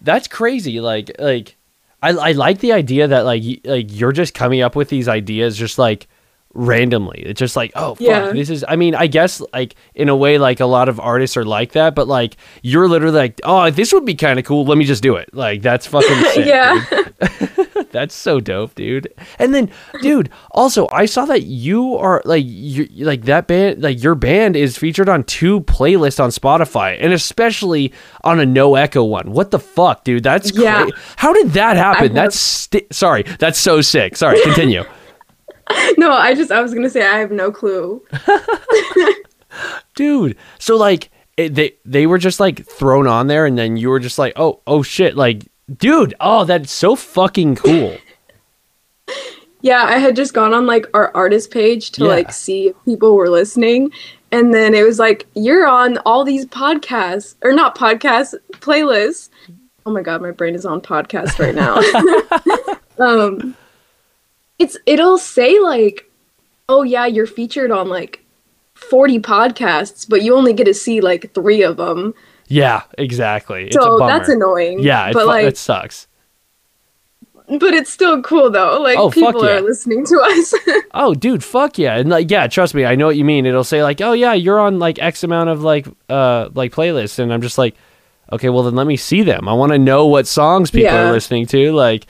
[0.03, 0.81] that's crazy.
[0.81, 1.57] Like like
[2.03, 5.09] I I like the idea that like y- like you're just coming up with these
[5.09, 6.07] ideas just like
[6.55, 7.23] randomly.
[7.25, 8.33] It's just like, oh fuck, Yeah.
[8.33, 11.37] this is I mean, I guess like in a way like a lot of artists
[11.37, 14.64] are like that, but like you're literally like, "Oh, this would be kind of cool.
[14.64, 16.46] Let me just do it." Like that's fucking sick.
[16.46, 16.85] yeah.
[17.92, 19.12] That's so dope, dude.
[19.38, 24.03] And then, dude, also I saw that you are like you like that band like
[24.03, 27.92] your band is featured on two playlists on Spotify and especially
[28.24, 29.33] on a no echo one.
[29.33, 30.22] What the fuck, dude?
[30.22, 30.85] That's Yeah.
[30.85, 32.14] cra- How did that happen?
[32.14, 33.24] That's sorry.
[33.38, 34.16] That's so sick.
[34.16, 34.85] Sorry, continue.
[35.98, 38.03] No, I just I was going to say I have no clue.
[39.94, 40.37] dude.
[40.59, 44.00] So like it, they they were just like thrown on there and then you were
[44.00, 47.96] just like, "Oh, oh shit." Like, dude, oh, that's so fucking cool.
[49.62, 52.09] Yeah, I had just gone on like our artist page to Yeah.
[52.09, 53.92] like see if people were listening.
[54.33, 59.28] And then it was like, you're on all these podcasts, or not podcasts, playlists.
[59.85, 61.76] Oh my god, my brain is on podcast right now.
[63.06, 63.54] um,
[64.59, 66.11] it's it'll say like,
[66.70, 68.24] oh yeah, you're featured on like
[68.76, 72.14] 40 podcasts, but you only get to see like three of them.
[72.51, 73.67] Yeah, exactly.
[73.69, 74.81] It's a so that's annoying.
[74.81, 76.09] Yeah, it, but like, it sucks.
[77.49, 78.81] but it's still cool though.
[78.81, 79.53] Like Oh, people yeah.
[79.57, 80.55] are listening to us.
[80.93, 81.97] Oh, dude, fuck yeah.
[81.97, 83.47] And like yeah, trust me, I know what you mean.
[83.47, 87.21] It'll say like, "Oh yeah, you're on like X amount of like uh like playlists."
[87.21, 87.77] And I'm just like,
[88.33, 89.49] "Okay, well then let me see them.
[89.49, 91.09] I want to know what songs people Yeah.
[91.09, 92.07] are listening to." Like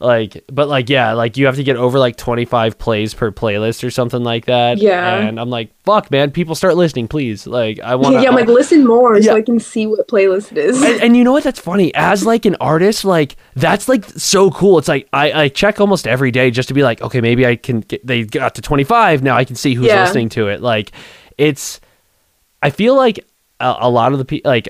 [0.00, 3.84] like but like yeah, like you have to get over like 25 plays per playlist
[3.84, 4.78] or something like that.
[4.78, 5.16] Yeah.
[5.18, 8.48] And I'm like, "Fuck, man, people start listening, please." Like I want yeah, I'm like
[8.48, 9.22] listen more Yeah.
[9.32, 10.82] so I can see what playlist it is.
[10.82, 14.50] and, and you know what that's funny as like an artist like that's like so
[14.50, 17.46] cool it's like I, I check almost every day just to be like okay maybe
[17.46, 20.02] i can get they got to 25 now i can see who's Yeah.
[20.04, 20.92] listening to it like
[21.38, 21.80] it's
[22.62, 23.18] i feel like
[23.60, 24.68] a, a lot of the people like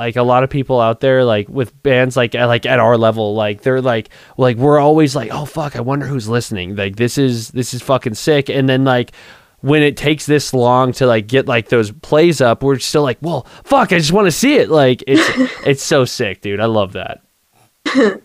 [0.00, 2.96] like a lot of people out there like with bands like at, like at our
[2.96, 4.08] level like they're like
[4.38, 6.74] like we're always like oh fuck i wonder who's listening.
[6.74, 8.48] Like this is this is fucking sick.
[8.48, 9.12] And then like
[9.60, 13.18] when it takes this long to like get like those plays up we're still like
[13.20, 14.70] well fuck i just want to see it.
[14.70, 15.28] Like it's
[15.66, 16.60] it's so sick dude.
[16.60, 17.20] I love that.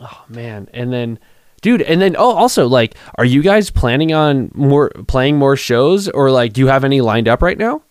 [0.00, 0.68] Oh man.
[0.72, 1.18] And then
[1.60, 6.08] dude and then oh also like are you guys planning on more playing more shows?
[6.08, 7.82] Or like do you have any lined up right now?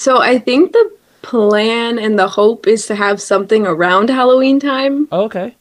[0.00, 5.08] So I think the plan and the hope is to have something around Halloween time.
[5.12, 5.54] oh, okay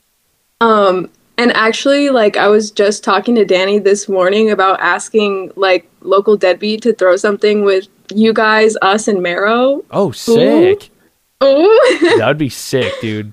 [0.62, 5.90] Um, and actually, like I was just talking to Danny this morning about asking like
[6.02, 9.84] local deadbeat to throw something with you guys, us, and Marrow.
[9.92, 10.90] oh sick
[11.44, 11.80] Ooh.
[12.18, 13.32] that would be sick dude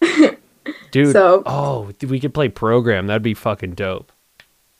[0.90, 4.10] dude So- oh we could play program that'd be fucking dope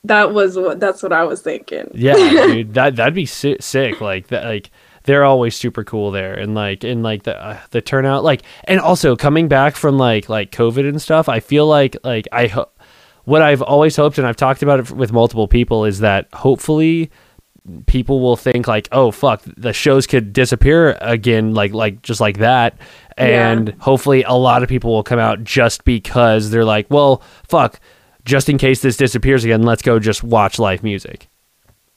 [0.06, 1.90] that was what that's what I was thinking.
[1.94, 2.12] Yeah,
[2.46, 4.02] dude, that that'd be si- sick.
[4.02, 4.70] Like that, like
[5.04, 8.80] they're always super cool there, and like and like the uh, the turnout, like and
[8.80, 11.28] also coming back from like like COVID and stuff.
[11.28, 12.70] I feel like like I ho-
[13.24, 17.10] what I've always hoped, and I've talked about it with multiple people, is that hopefully
[17.86, 22.38] people will think like, oh fuck, the shows could disappear again, like like just like
[22.38, 22.76] that,
[23.16, 23.74] and Yeah.
[23.78, 27.80] hopefully a lot of people will come out just because they're like, well, fuck.
[28.26, 31.28] Just in case this disappears again, let's go just watch live music.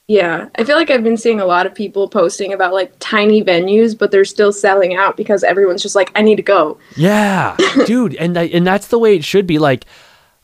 [0.07, 3.43] Yeah, I feel like I've been seeing a lot of people posting about like tiny
[3.43, 6.77] venues, but they're still selling out because everyone's just like, I need to go.
[6.95, 9.59] Yeah, dude, and and that's the way it should be.
[9.59, 9.83] Like,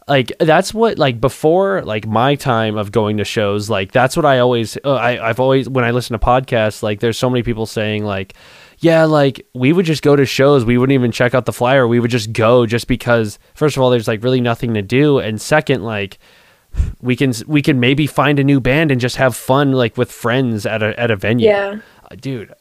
[0.06, 3.70] like that's what like before like my time of going to shows.
[3.70, 6.84] Like that's what I always uh, I I've always when I listen to podcasts.
[6.84, 8.34] Like there's so many people saying like,
[8.80, 10.66] yeah, like we would just go to shows.
[10.66, 11.88] We wouldn't even check out the flyer.
[11.88, 15.20] We would just go just because first of all, there's like really nothing to do,
[15.20, 16.20] and second, like
[17.02, 20.12] we can we can maybe find a new band and just have fun like with
[20.12, 21.48] friends at a at a venue.
[21.48, 21.80] Yeah.
[22.10, 22.54] Uh, dude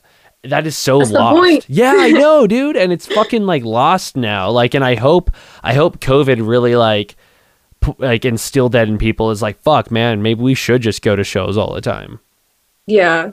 [0.45, 4.51] that is so That's lost yeah i know dude and it's fucking like lost now
[4.51, 5.31] like and i hope
[5.63, 7.15] i hope covid really like
[7.81, 11.15] p- like instilled that in people is like fuck man maybe we should just go
[11.15, 12.19] to shows all the time
[12.87, 13.31] Yeah.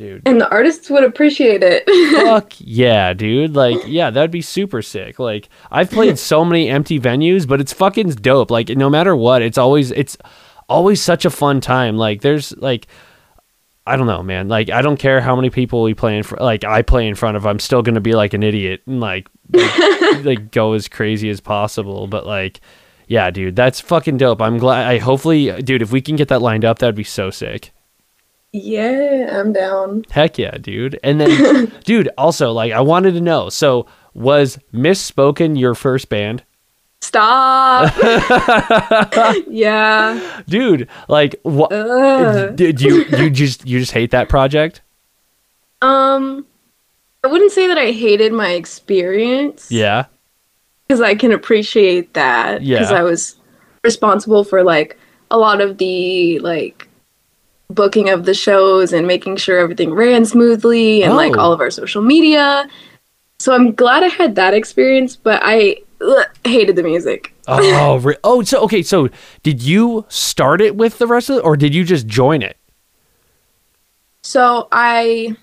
[0.00, 1.84] Dude And the artists would appreciate it.
[2.24, 6.98] fuck yeah dude like yeah that'd be super sick like i've played so many empty
[6.98, 10.16] venues but it's fucking dope like no matter what it's always it's
[10.68, 12.86] always such a fun time like there's like
[13.86, 14.46] I don't know, man.
[14.46, 16.42] Like, I don't care how many people we play in front.
[16.42, 17.44] Like, I play in front of.
[17.46, 21.40] I'm still gonna be like an idiot and like, like, like go as crazy as
[21.40, 22.06] possible.
[22.06, 22.60] But like,
[23.08, 24.40] yeah, dude, that's fucking dope.
[24.42, 24.86] I'm glad.
[24.86, 27.72] I hopefully, dude, if we can get that lined up, that'd be so sick.
[28.52, 30.04] Yeah, I'm down.
[30.10, 30.98] Heck yeah, dude.
[31.02, 33.48] And then, dude, also like, I wanted to know.
[33.48, 36.42] So, was Misspoken your first band,
[37.00, 37.92] Stop.
[39.48, 40.42] yeah.
[40.46, 40.88] dude?
[41.08, 41.70] Like, what?
[42.56, 44.82] Did you you just you just hate that project?
[45.82, 46.46] Um,
[47.24, 49.70] I wouldn't say that I hated my experience.
[49.70, 50.06] Yeah.
[50.86, 52.62] Because I can appreciate that.
[52.62, 52.78] Yeah.
[52.78, 53.36] Because I was
[53.82, 54.98] responsible for like
[55.30, 56.86] a lot of the like
[57.70, 61.40] booking of the shows and making sure everything ran smoothly and like Oh.
[61.40, 62.68] all of our social media.
[63.38, 67.34] So I'm glad I had that experience, but I ugh, hated the music.
[67.48, 68.82] Oh, re- oh, so okay.
[68.82, 69.08] So,
[69.42, 72.56] did you start it with the rest of it, or did you just join it?
[74.22, 75.34] So I,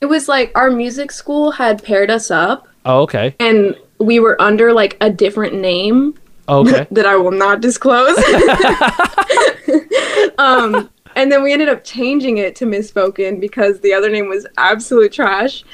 [0.00, 3.36] it was like our music school had paired us up, Oh, okay.
[3.38, 6.14] and we were under like a different name
[6.48, 6.86] Oh, Okay.
[6.90, 8.18] that I will not disclose.
[10.38, 14.46] um, and then we ended up changing it to Misspoken because the other name was
[14.56, 15.64] absolute trash.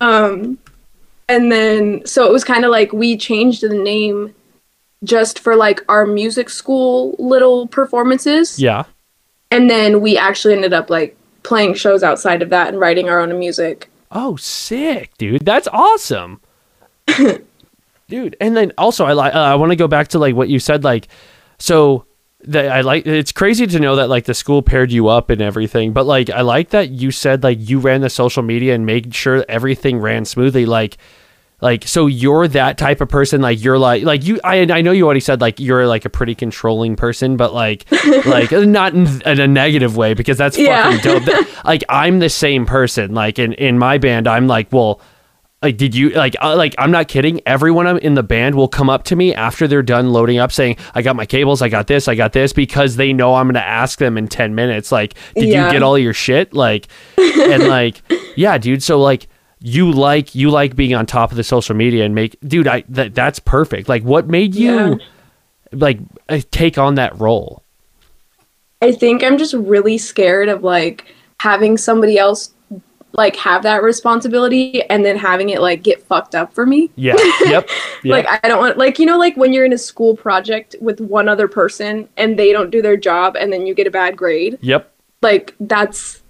[0.00, 0.58] Um,
[1.28, 4.34] and then so it was kind of like we changed the name
[5.04, 8.58] just for like our music school little performances.
[8.58, 8.84] yeah.
[9.52, 13.20] And then we actually ended up like playing shows outside of that and writing our
[13.20, 13.90] own music.
[14.12, 15.44] Oh, sick, dude.
[15.44, 16.40] That's awesome.
[18.08, 20.48] dude, and then also I like uh, I want to go back to like what
[20.48, 21.08] you said like
[21.58, 22.04] so
[22.44, 25.40] that I like it's crazy to know that like the school paired you up and
[25.42, 28.86] everything, but like I like that you said like you ran the social media and
[28.86, 30.96] made sure everything ran smoothly like
[31.62, 34.92] like so you're that type of person like you're like like you I I know
[34.92, 37.84] you already said like you're like a pretty controlling person but like
[38.24, 40.84] like not in, in a negative way because that's Yeah.
[40.84, 41.24] fucking dope.
[41.26, 45.02] That- like I'm the same person like in in my band I'm like well
[45.62, 47.40] like did you like uh, like I'm not kidding.
[47.46, 50.76] Everyone in the band will come up to me after they're done loading up saying
[50.94, 53.54] I got my cables I got this I got this because they know I'm going
[53.54, 56.54] to ask them in 10 minutes like did you get all your shit?
[56.54, 58.00] Like and like
[58.36, 58.82] yeah dude.
[58.82, 59.28] So like
[59.60, 62.84] you like you like being on top of the social media and make dude I
[62.88, 63.86] that that's perfect.
[63.88, 64.94] Like what made you Yeah.
[65.72, 65.98] like
[66.30, 67.62] uh, take on that role?
[68.80, 71.04] I think I'm just really scared of like
[71.40, 72.54] having somebody else
[73.12, 76.90] like have that responsibility and then having it like get fucked up for me.
[76.96, 77.16] Yeah.
[77.44, 77.68] Yep.
[78.04, 78.14] Yeah.
[78.14, 81.00] Like I don't want like you know like when you're in a school project with
[81.00, 84.16] one other person and they don't do their job and then you get a bad
[84.16, 84.58] grade.
[84.60, 84.92] yep.
[85.22, 86.22] Like that's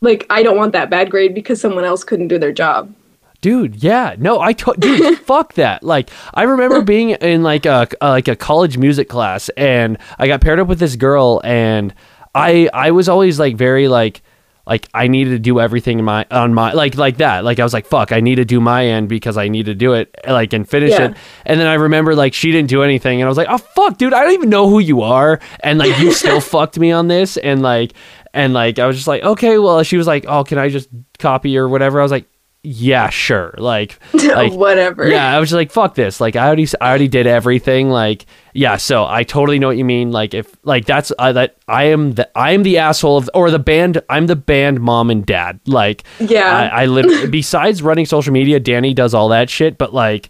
[0.00, 2.94] like I don't want that bad grade because someone else couldn't do their job.
[3.42, 5.82] Dude, yeah, no, I to- dude, fuck that.
[5.82, 10.26] Like, I remember being in like a uh, like a college music class, and I
[10.26, 11.94] got paired up with this girl, and
[12.34, 14.22] I I was always like very like
[14.66, 17.44] like I needed to do everything in my on my like like that.
[17.44, 19.74] Like I was like, fuck, I need to do my end because I need to
[19.74, 21.10] do it like and finish Yeah.
[21.10, 21.16] it.
[21.44, 23.96] And then I remember like she didn't do anything, and I was like, oh fuck,
[23.98, 27.06] dude, I don't even know who you are, and like you still fucked me on
[27.08, 27.92] this, and like
[28.34, 30.88] and like I was just like, okay, well, she was like, oh, can I just
[31.18, 32.00] copy or whatever?
[32.00, 32.26] I was like.
[32.68, 33.54] Yeah, sure.
[33.58, 35.08] Like, like Whatever.
[35.08, 36.20] yeah, I was just like, fuck this.
[36.20, 37.90] Like, I already, I already did everything.
[37.90, 38.76] Like, yeah.
[38.76, 40.10] So I totally know what you mean.
[40.10, 43.52] Like, if like that's uh, that I am the I am the asshole of or
[43.52, 44.02] the band.
[44.10, 45.60] I'm the band mom and dad.
[45.66, 46.70] Like, Yeah.
[46.72, 47.30] I, I live.
[47.30, 49.78] besides running social media, Danny does all that shit.
[49.78, 50.28] But like,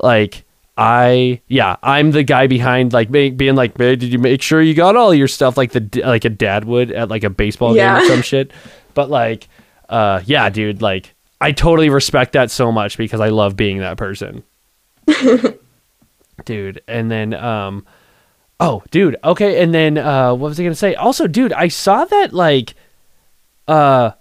[0.00, 0.44] like.
[0.74, 4.62] I yeah, I'm the guy behind like be- being like, "Man, did you make sure
[4.62, 7.76] you got all your stuff like the like a dad would at like a baseball
[7.76, 7.98] Yeah.
[8.00, 8.52] game or some shit?"
[8.94, 9.48] But like,
[9.90, 13.96] uh, yeah, dude, like I totally respect that so much because I love being that
[13.96, 14.44] person.
[16.44, 17.84] dude, and then um
[18.60, 20.94] oh, dude, okay, and then uh what was I going to say?
[20.94, 22.74] Also, dude, I saw that like
[23.66, 24.12] uh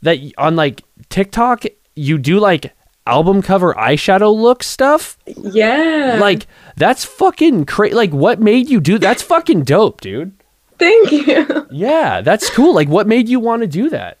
[0.00, 1.64] that on like TikTok
[1.94, 2.72] you do like
[3.06, 5.18] album cover eyeshadow look stuff.
[5.26, 6.16] Yeah.
[6.18, 7.94] Like that's fucking crazy.
[7.94, 10.32] Like what made you do that's fucking dope, dude.
[10.78, 11.66] thank you.
[11.70, 12.74] Yeah, that's cool.
[12.74, 14.16] Like what made you want to do that?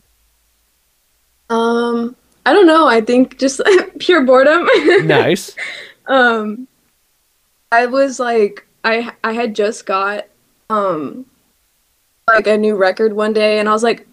[2.46, 2.86] I don't know.
[2.88, 3.60] I think just
[3.98, 4.68] pure boredom.
[5.06, 5.54] Nice.
[6.06, 6.66] um
[7.72, 10.26] I was like I I had just got
[10.68, 11.26] um
[12.28, 14.06] like a new record one day and I was like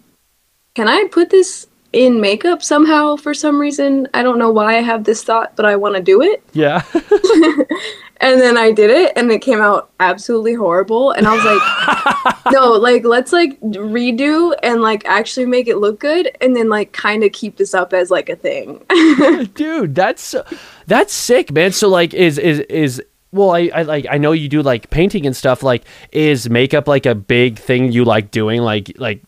[0.74, 4.08] can I put this in makeup somehow for some reason?
[4.14, 6.42] I don't know why I have this thought but I want to do it.
[6.52, 6.82] Yeah.
[8.20, 12.52] And then I did it and it came out absolutely horrible and I was like
[12.52, 16.92] no, like let's like redo and like actually make it look good and then like
[16.92, 18.84] kind of keep this up as like a thing.
[19.54, 20.34] dude that's
[20.86, 24.48] that's sick man so like is is is well I, I like i know you
[24.48, 28.62] do like painting and stuff like is makeup like a big thing you like doing
[28.62, 29.22] like like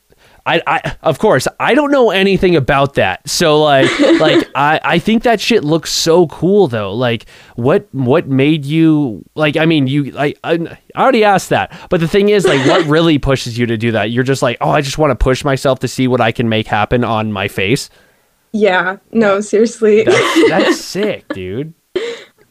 [0.47, 3.29] I, I of course I don't know anything about that.
[3.29, 6.93] So like like I, I think that shit looks so cool though.
[6.95, 7.27] Like
[7.57, 10.55] what what made you like I mean you like I,
[10.95, 11.73] I already asked that.
[11.91, 14.11] But the thing is like what really pushes you to do that?
[14.11, 16.49] You're just like, "Oh, I just want to push myself to see what I can
[16.49, 17.91] make happen on my face."
[18.53, 20.03] yeah, no, seriously.
[20.03, 21.73] That's, that's sick, dude.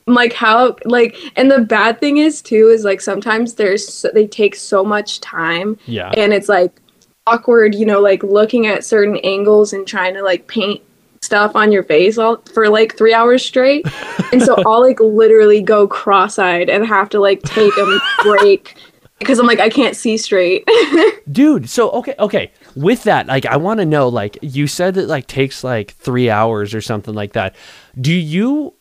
[0.07, 4.25] like how like and the bad thing is too is like sometimes there's so, they
[4.25, 6.11] take so much time Yeah.
[6.17, 6.81] and it's like
[7.29, 10.81] awkward you know like looking at certain angles and trying to like paint
[11.21, 13.85] stuff on your face all for like three hours straight.
[14.31, 18.77] And so i'll like literally go cross-eyed and have to like take a break
[19.17, 20.69] because i'm like i can't see straight.
[21.31, 22.51] Dude so okay okay.
[22.75, 26.29] With that like i want to know like you said it like takes like three
[26.29, 27.55] hours or something like that.
[27.99, 28.75] Do you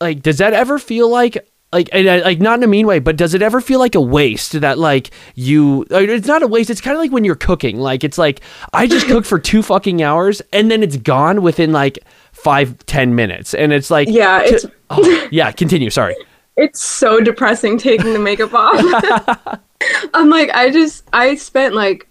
[0.00, 3.16] like does that ever feel like like and, like not in a mean way but
[3.16, 6.70] does it ever feel like a waste that like you uh, it's not a waste
[6.70, 8.40] it's kind of like when you're cooking like it's like
[8.72, 11.98] i just cooked for two fucking hours and then it's gone within like
[12.32, 16.14] five ten minutes and it's like Yeah, to- it's- oh, yeah continue sorry
[16.56, 19.60] it's so depressing taking the makeup off.
[20.14, 22.08] I'm like, I just I spent like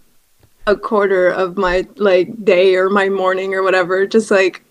[0.67, 4.62] a quarter of my like day or my morning or whatever just like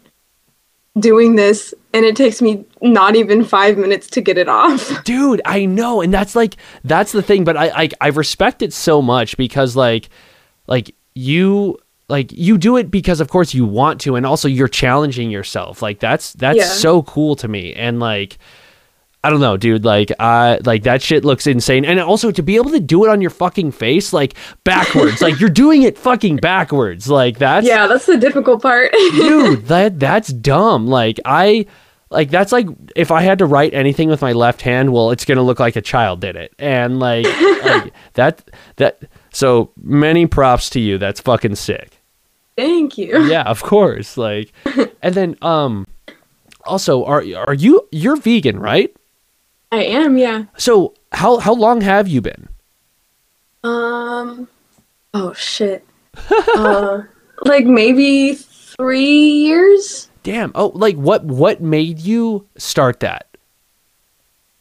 [0.99, 5.03] doing this and it takes me not even 5 minutes to get it off.
[5.05, 8.73] dude i know and that's like that's the thing but i i, I respect it
[8.75, 10.11] so much because like
[10.67, 11.79] like you
[12.09, 15.81] like you do it because of course you want to and also you're challenging yourself
[15.81, 16.65] like that's that's Yeah.
[16.67, 18.37] so cool to me and like
[19.25, 19.85] I don't know, dude.
[19.85, 23.09] Like, I like that shit looks insane, and also to be able to do it
[23.09, 27.87] on your fucking face, like backwards, like you're doing it fucking backwards, like that's yeah,
[27.87, 28.93] that's the difficult part.
[29.13, 31.65] dude that that's dumb like i
[32.11, 35.25] like that's like if i had to write anything with my left hand well it's
[35.25, 37.25] gonna look like a child did it and like,
[37.65, 41.99] like that that so many props to you that's fucking sick
[42.57, 43.23] Thank you.
[43.27, 44.53] yeah of course like
[45.03, 45.87] and then um
[46.65, 48.95] also are are you you're vegan right
[49.73, 50.45] I am, yeah.
[50.57, 52.49] so how how long have you been
[53.65, 54.47] Um
[55.15, 55.85] oh shit.
[56.57, 57.03] uh
[57.45, 60.09] like maybe 3 years?
[60.23, 63.27] damn oh like what what made you start that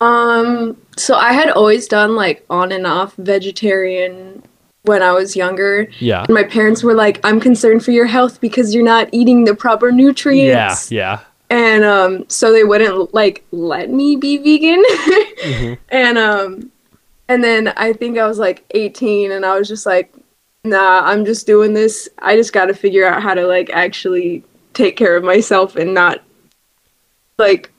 [0.01, 4.41] Um, so I had always done like on and off vegetarian
[4.83, 5.87] when I was younger.
[5.99, 6.23] Yeah.
[6.23, 9.53] And my parents were like, I'm concerned for your health because you're not eating the
[9.53, 11.19] proper nutrients." Yeah.
[11.19, 11.19] Yeah.
[11.51, 14.83] And um, so they wouldn't like let me be vegan.
[15.41, 15.73] Mm-hmm.
[15.89, 16.71] And um,
[17.27, 20.13] and then I think I was like 18, and I was just like,
[20.63, 22.07] Nah, I'm just doing this.
[22.19, 24.43] I just got to figure out how to like actually
[24.75, 26.21] take care of myself and not
[27.39, 27.71] like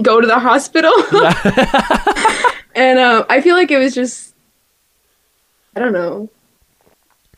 [0.00, 0.92] go to the hospital.
[2.76, 4.34] and um, I feel like it was just,
[5.74, 6.30] I don't know.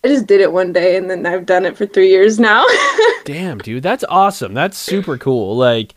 [0.05, 2.65] I just did it one day, and then I've done it for three years now.
[3.25, 4.53] Damn, dude, that's awesome.
[4.53, 5.57] That's super cool.
[5.57, 5.95] Like,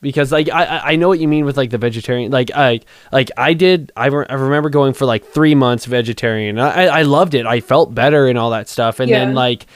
[0.00, 2.30] because like I I know what you mean with like the vegetarian.
[2.30, 2.80] Like I
[3.12, 3.92] like I did.
[3.96, 6.58] I, re- I remember going for like three months vegetarian.
[6.58, 7.46] I I loved it.
[7.46, 9.00] I felt better and all that stuff.
[9.00, 9.66] And then like,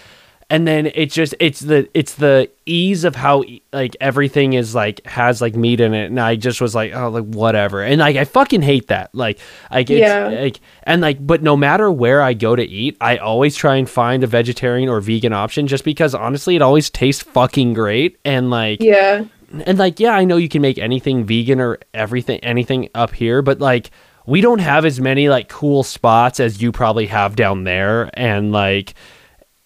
[0.51, 5.05] and then it's just it's the it's the ease of how like everything is like
[5.07, 6.07] has like meat in it.
[6.07, 7.83] And I just was like oh like whatever.
[7.83, 9.15] And like I fucking hate that.
[9.15, 9.39] Like
[9.71, 10.29] like it's Yeah.
[10.29, 13.89] like and like but no matter where I go to eat, I always try and
[13.89, 18.49] find a vegetarian or vegan option just because honestly it always tastes fucking great and
[18.49, 19.27] like yeah.
[19.67, 23.43] and like yeah, I know you can make anything vegan or everything anything up here,
[23.43, 23.91] but like
[24.25, 28.51] we don't have as many like cool spots as you probably have down there and
[28.51, 28.95] like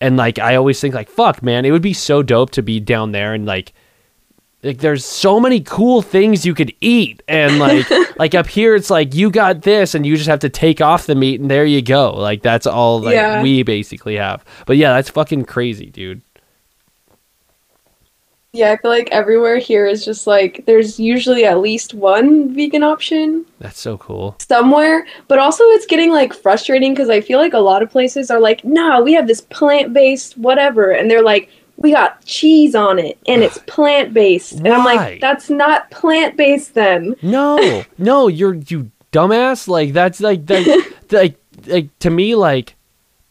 [0.02, 2.78] and like I always think like fuck man, it would be so dope to be
[2.80, 3.72] down there and like
[4.62, 7.22] like there's so many cool things you could eat.
[7.26, 7.86] And like
[8.18, 11.06] like up here it's like you got this and you just have to take off
[11.06, 12.12] the meat and there you go.
[12.12, 13.42] Like that's all like Yeah.
[13.42, 14.44] we basically have.
[14.66, 16.22] But yeah that's fucking crazy dude
[18.54, 22.82] Yeah, I feel like everywhere here is just like there's usually at least one vegan
[22.82, 27.54] option that's so cool somewhere, but also it's getting like frustrating because I feel like
[27.54, 31.22] a lot of places are like, nah, we have this plant based whatever, and they're
[31.22, 31.48] like,
[31.78, 36.36] we got cheese on it and it's plant based, and I'm like, that's not plant
[36.36, 37.16] based then.
[37.22, 39.66] No, no, you're you dumbass.
[39.66, 42.74] Like that's like that like like to me like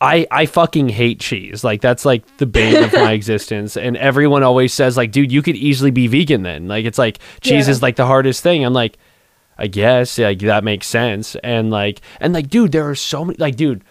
[0.01, 1.63] I I fucking hate cheese.
[1.63, 3.77] Like that's like the bane of my existence.
[3.77, 6.67] And everyone always says like, dude, you could easily be vegan then.
[6.67, 7.71] Like it's like cheese Yeah.
[7.71, 8.65] is like the hardest thing.
[8.65, 8.97] I'm like,
[9.57, 11.35] I guess like that makes sense.
[11.43, 13.83] And like and like, dude, there are so many like, dude.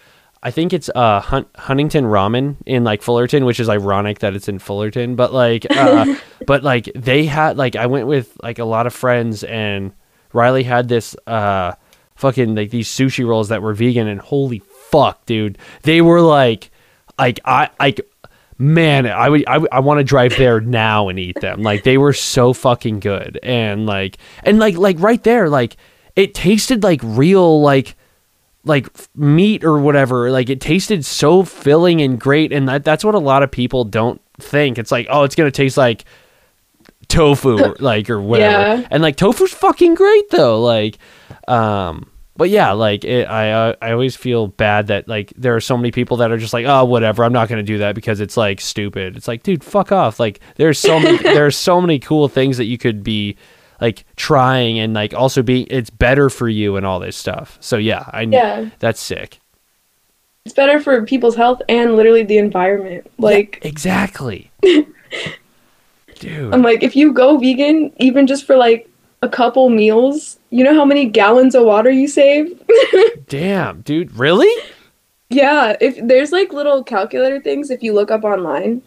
[0.43, 4.49] I think it's uh Hun- Huntington Ramen in like Fullerton, which is ironic that it's
[4.49, 6.15] in Fullerton, but like uh
[6.47, 9.93] but like they had like I went with like a lot of friends and
[10.33, 11.73] Riley had this uh
[12.17, 14.61] fucking like these sushi rolls that were vegan and holy
[14.91, 15.59] fuck, dude.
[15.83, 16.71] They were like
[17.19, 18.01] like I like
[18.59, 21.63] man, I would I, I want to drive there now and eat them.
[21.63, 23.39] Like they were so fucking good.
[23.43, 25.77] And like and like like right there like
[26.17, 27.97] it tasted like real like
[28.65, 33.15] like meat or whatever like it tasted so filling and great and that, that's what
[33.15, 36.05] a lot of people don't think it's like oh it's gonna taste like
[37.09, 38.89] tofu or, like or whatever Yeah.
[38.91, 40.99] and like tofu's fucking great though like
[41.49, 42.10] um
[42.41, 45.77] but yeah like it, i uh, i always feel bad that like there are so
[45.77, 48.35] many people that are just like oh whatever i'm not gonna do that because it's
[48.35, 49.15] like stupid.
[49.17, 50.19] It's like dude fuck off.
[50.19, 53.37] Like there's so many there's so many cool things that you could be
[53.81, 57.59] like trying and like also be it's better for you and all this stuff.
[57.61, 58.71] So yeah i Yeah.
[58.79, 59.39] that's sick.
[60.47, 63.11] It's better for people's health and literally the environment.
[63.19, 64.51] Like Yeah, exactly.
[66.19, 66.53] Dude.
[66.53, 68.90] I'm like, if you go vegan, even just for like
[69.23, 72.61] a couple meals, you know how many gallons of water you save?
[73.29, 74.51] damn dude really
[75.31, 78.83] yeah, if there's like little calculator things if you look up online.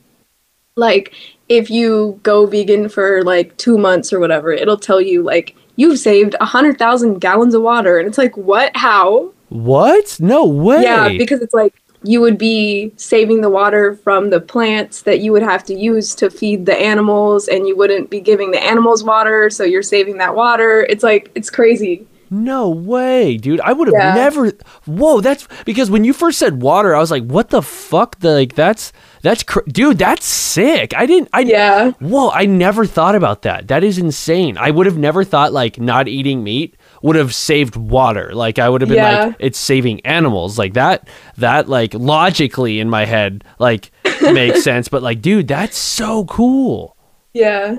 [0.75, 1.13] Like
[1.49, 5.99] if you go vegan for like 2 months or whatever, it'll tell you like you've
[5.99, 8.75] saved 100,000 gallons of water and it's like, "What?
[8.75, 14.29] How?" what no way Yeah, because it's like you would be saving the water from
[14.29, 18.09] the plants that you would have to use to feed the animals and you wouldn't
[18.09, 20.85] be giving the animals water, so you're saving that water.
[20.89, 22.05] It's like it's crazy.
[22.29, 23.61] No way, dude.
[23.61, 24.15] I would have Yeah.
[24.15, 24.51] never.
[24.85, 28.31] Whoa, that's because when you first said water, I was like, "What the fuck?" The,
[28.31, 28.91] like that's
[29.21, 29.99] that's cr- dude.
[29.99, 30.93] That's sick.
[30.97, 31.29] I didn't.
[31.31, 31.91] I Yeah.
[31.99, 33.67] Whoa, I never thought about that.
[33.67, 34.57] That is insane.
[34.57, 38.33] I would have never thought like not eating meat would have saved water.
[38.33, 39.25] Like I would have been Yeah.
[39.25, 40.57] like, it's saving animals.
[40.57, 41.07] Like that.
[41.37, 43.91] That like logically in my head like
[44.21, 44.87] makes sense.
[44.87, 46.97] But like, dude, that's so cool.
[47.33, 47.77] Yeah.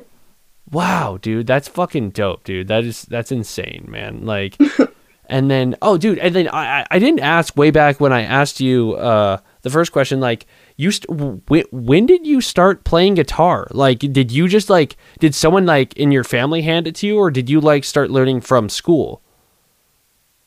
[0.70, 2.68] Wow, dude, that's fucking dope, dude.
[2.68, 4.25] That is that's insane, man.
[4.25, 4.57] Like,
[5.29, 8.22] and then oh, dude, and then I I- I didn't ask way back when I
[8.22, 10.47] asked you uh the first question like
[10.77, 13.68] you st- w- when did you start playing guitar?
[13.70, 17.18] Like, did you just like did someone like in your family hand it to you,
[17.18, 19.20] or did you like start learning from school?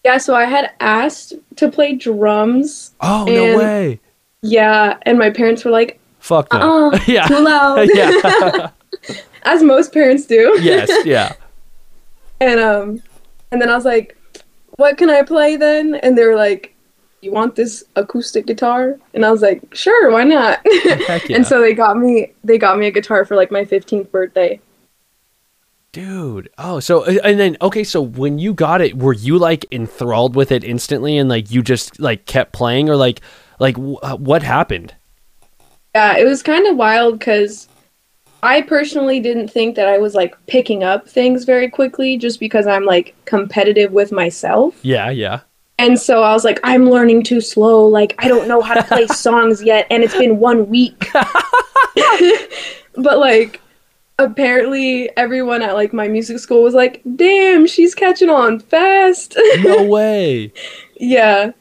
[0.03, 2.93] Yeah, so I had asked to play drums.
[3.01, 3.99] Oh no way!
[4.41, 6.91] Yeah, and my parents were like, Fuck no.
[6.91, 7.27] "Uh, yeah.
[7.27, 8.69] too loud." yeah.
[9.43, 10.57] As most parents do.
[10.61, 10.89] yes.
[11.05, 11.33] Yeah.
[12.39, 13.01] And um
[13.51, 14.17] and then I was like,
[14.75, 16.75] "What can I play then?" And they were like,
[17.21, 21.19] you want this acoustic guitar?" And I was like, "Sure, why not?" Yeah.
[21.29, 24.59] and so they got me they got me a guitar for like my 15th birthday.
[25.91, 26.49] Dude.
[26.57, 30.35] Oh, so uh, and then okay, so when you got it, were you like enthralled
[30.35, 33.21] with it instantly and like you just like kept playing or like
[33.59, 34.93] like wh- uh, what happened?
[35.95, 37.67] Yeah, it was kind of wild cuz
[38.43, 42.67] I personally didn't think that I was like picking up things very quickly just because
[42.67, 44.75] I'm like competitive with myself.
[44.83, 45.39] Yeah, yeah.
[45.79, 47.85] And so I was like, I'm learning too slow.
[47.87, 51.09] Like, I don't know how to play songs yet, and it's been one week.
[52.95, 53.61] but like,
[54.17, 59.83] apparently, everyone at like my music school was like, "Damn, she's catching on fast." No
[59.83, 60.51] way.
[60.99, 61.51] yeah,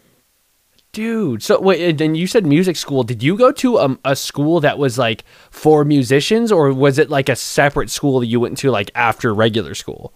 [0.96, 3.02] Dude, so wait, and then you said music school.
[3.02, 7.10] Did you go to um, a school that was like for musicians, or was it
[7.10, 10.14] like a separate school that you went to like after regular school?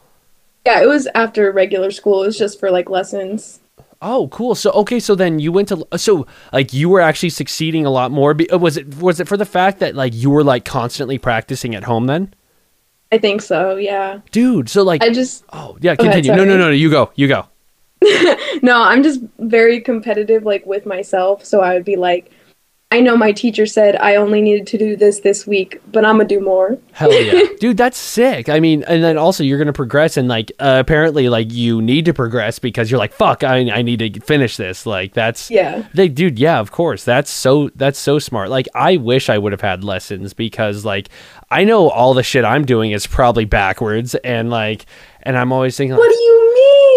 [0.64, 0.80] yeah.
[0.82, 2.22] It was after regular school.
[2.22, 3.60] It was just for like lessons.
[4.02, 4.54] Oh, cool.
[4.54, 8.10] So okay, so then you went to so like you were actually succeeding a lot
[8.10, 8.34] more.
[8.52, 11.74] Uh, Was it was it for the fact that like you were like constantly practicing
[11.74, 12.32] at home then?
[13.12, 13.76] I think so.
[13.76, 14.20] Yeah.
[14.30, 16.30] Dude, so like I just oh yeah, continue.
[16.34, 17.10] no, no, no, no, you go.
[17.14, 17.46] You go.
[18.62, 18.82] no.
[18.82, 21.44] I'm just very competitive, like with myself.
[21.44, 22.30] So I would be like,
[22.92, 26.16] I know my teacher said I only needed to do this this week, but I'm
[26.16, 26.76] gonna do more.
[26.90, 27.44] Hell yeah.
[27.60, 28.48] Dude, that's sick.
[28.48, 31.80] I mean, and then also you're going to progress and like uh, apparently like you
[31.80, 34.86] need to progress because you're like fuck, I I need to finish this.
[34.86, 35.86] Like that's Yeah.
[35.94, 37.04] They, dude, yeah, of course.
[37.04, 38.50] That's so that's so smart.
[38.50, 41.10] Like I wish I would have had lessons because like
[41.48, 44.84] I know all the shit I'm doing is probably backwards and like
[45.22, 46.54] and I'm always thinking What like, do you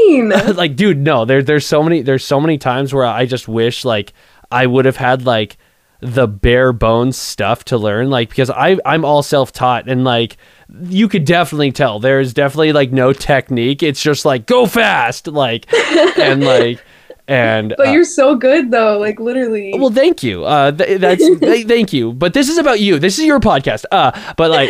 [0.08, 0.30] mean?
[0.56, 3.86] like dude, no, there there's so many there's so many times where I just wish
[3.86, 4.12] like
[4.52, 5.58] I would have had like
[6.04, 10.38] the bare bones stuff to learn like because I I'm all self-taught and like
[10.90, 13.82] you could definitely tell there's definitely like no technique.
[13.82, 15.72] It's just like go fast like
[16.18, 16.84] and like
[17.28, 19.74] and But uh, you're so good though, like literally.
[19.78, 20.44] well, thank you.
[20.44, 22.12] Uh, th- that's th- thank you.
[22.12, 23.00] But this is about you.
[23.00, 23.86] This is your podcast.
[23.92, 24.70] Uh, but like,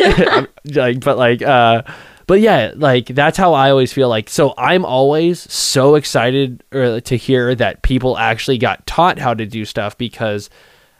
[0.76, 1.82] like, but like, uh,
[2.28, 4.08] but yeah, like that's how I always feel.
[4.08, 9.34] Like, so I'm always so excited uh, to hear that people actually got taught how
[9.34, 10.48] to do stuff because,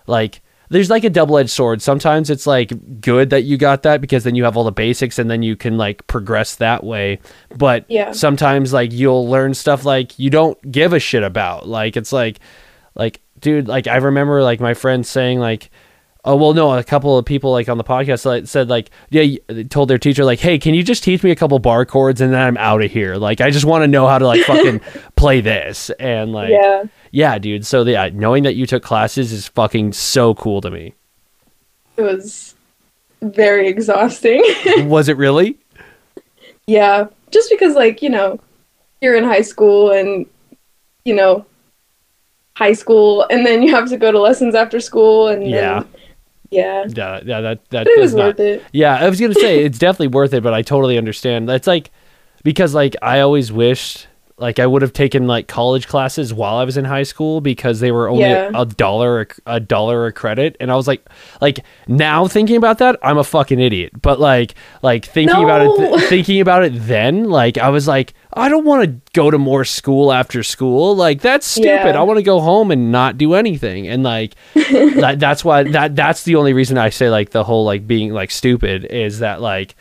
[0.06, 0.40] like.
[0.70, 1.82] There's like a double-edged sword.
[1.82, 5.18] Sometimes it's like good that you got that because then you have all the basics
[5.18, 7.20] and then you can like progress that way.
[7.54, 8.12] But Yeah.
[8.12, 11.68] sometimes like you'll learn stuff like you don't give a shit about.
[11.68, 12.40] Like it's like
[12.94, 15.70] like dude like i remember like my friend saying like
[16.24, 19.36] oh well no a couple of people like on the podcast like, said like yeah
[19.68, 22.32] told their teacher like hey can you just teach me a couple bar chords and
[22.32, 24.80] then i'm out of here like i just want to know how to like fucking
[25.16, 26.84] play this and like yeah.
[27.10, 30.94] yeah dude so yeah knowing that you took classes is fucking so cool to me
[31.96, 32.54] It was
[33.22, 34.42] very exhausting.
[34.88, 35.58] was it really
[36.66, 37.06] yeah.
[37.30, 38.40] Just because like, you know,
[39.00, 40.26] you're in high school and
[41.04, 41.44] you know,
[42.56, 45.52] high school and then you have to go to lessons after school and then-
[46.54, 46.84] Yeah.
[46.88, 47.20] yeah.
[47.24, 48.62] yeah that that But it does was not worth it.
[48.72, 51.48] Yeah, I was gonna say it's definitely worth it, but I totally understand.
[51.48, 51.90] That's like
[52.42, 56.64] because like I always wished like I would have taken like college classes while I
[56.64, 58.50] was in high school because they were only Yeah.
[58.52, 61.08] a dollar a, dollar a credit, and I was like
[61.40, 63.92] like now thinking about that I'm a fucking idiot.
[64.02, 68.12] But like like thinking about it th- thinking about it then like I was like
[68.36, 71.94] I don't want to go to more school after school like that's stupid.
[71.94, 72.00] Yeah.
[72.00, 75.94] I want to go home and not do anything and like that, that's why that
[75.96, 79.40] that's the only reason I say like the whole like being like stupid is that
[79.40, 79.76] like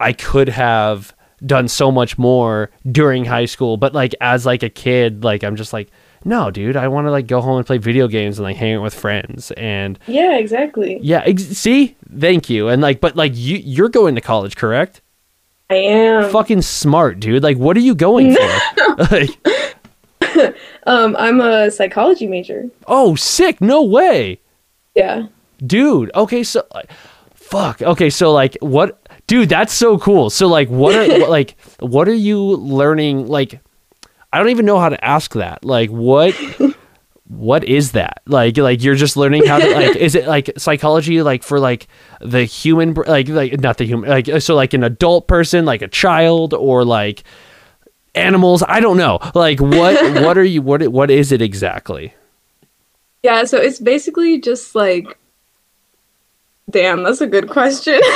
[0.00, 1.14] I could have
[1.44, 5.56] done so much more during high school, but like as like a kid, like I'm
[5.56, 5.90] just like
[6.24, 8.74] no, dude, I want to like go home and play video games and like hang
[8.74, 10.98] out with friends and Yeah, exactly.
[11.00, 12.66] yeah, ex- see, thank you.
[12.68, 15.02] And like, but like you you're going to college, correct?
[15.70, 16.30] I am.
[16.30, 17.42] Fucking smart, dude.
[17.42, 18.96] Like, what are you going for?
[19.10, 19.30] like,
[20.86, 22.66] Um, I'm a psychology major.
[22.86, 23.60] oh, sick!
[23.60, 24.40] No way.
[24.94, 25.26] Yeah.
[25.66, 26.62] dude okay so
[27.34, 32.08] fuck okay so like what dude that's so cool so like what are like what
[32.08, 33.60] are you learning like
[34.32, 36.34] i don't even know how to ask that like what
[37.28, 38.22] what is that?
[38.26, 41.88] Like like you're just learning how to like is it like psychology like for like
[42.20, 45.88] the human like like not the human like so like an adult person like a
[45.88, 47.24] child or like
[48.14, 48.62] animals?
[48.66, 49.18] I don't know.
[49.34, 52.14] Like what what are you what what is it exactly?
[53.22, 55.18] Yeah, so it's basically just like
[56.68, 58.00] Damn, that's a good question.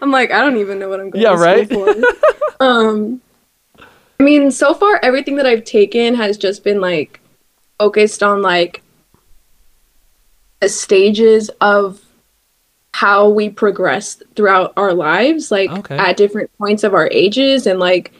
[0.00, 1.94] I'm like, I don't even know what I'm going Yeah, for.
[2.60, 3.20] um
[4.20, 7.20] I mean, so far everything that I've taken has just been like
[7.82, 8.80] focused on like
[10.60, 12.00] the stages of
[12.94, 15.96] how we progress throughout our lives, like Okay.
[15.96, 18.12] at different points of our ages and like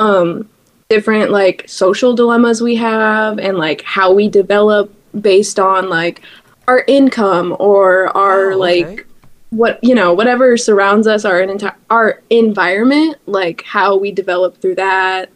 [0.00, 0.48] um
[0.88, 6.20] different like social dilemmas we have and like how we develop based on like
[6.66, 8.84] our income or our Oh, okay.
[8.86, 9.06] like
[9.50, 14.74] what you know whatever surrounds us our entire our environment like how we develop through
[14.74, 15.30] that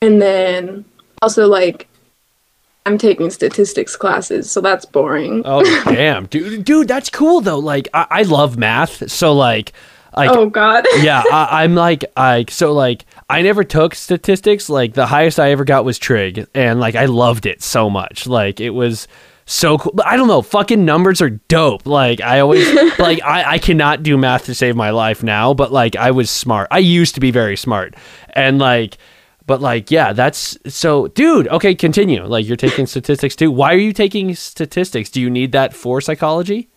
[0.00, 0.84] and then
[1.20, 1.87] also like
[2.88, 7.58] i'm taking statistics classes so that's boring Oh damn, dude, dude, that's cool though.
[7.58, 9.72] Like I, I love math, so like,
[10.16, 14.68] like oh god yeah, I, I'm like, I so like I never took statistics.
[14.68, 18.26] Like the highest I ever got was trig, and like I loved it so much.
[18.26, 19.06] Like it was
[19.46, 19.92] so cool.
[19.94, 21.86] But I don't know, fucking numbers are dope.
[21.86, 22.66] Like I always
[22.98, 26.30] like I I cannot do math to save my life now, but like I was
[26.30, 26.68] smart.
[26.70, 27.94] I used to be very smart,
[28.30, 28.98] and like.
[29.48, 31.48] But like, yeah, that's so, dude.
[31.48, 32.24] Okay, continue.
[32.24, 33.50] Like, you're taking statistics too.
[33.50, 35.10] Why are you taking statistics?
[35.10, 36.68] Do you need that for psychology?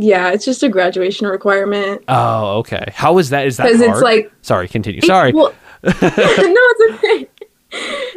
[0.00, 2.84] yeah it's just a graduation requirement Oh, okay.
[2.94, 3.48] How is that?
[3.48, 5.00] Is that because it's like Sorry, continue.
[5.00, 5.32] Sorry.
[5.32, 5.52] Well,
[5.82, 7.28] no, it's okay.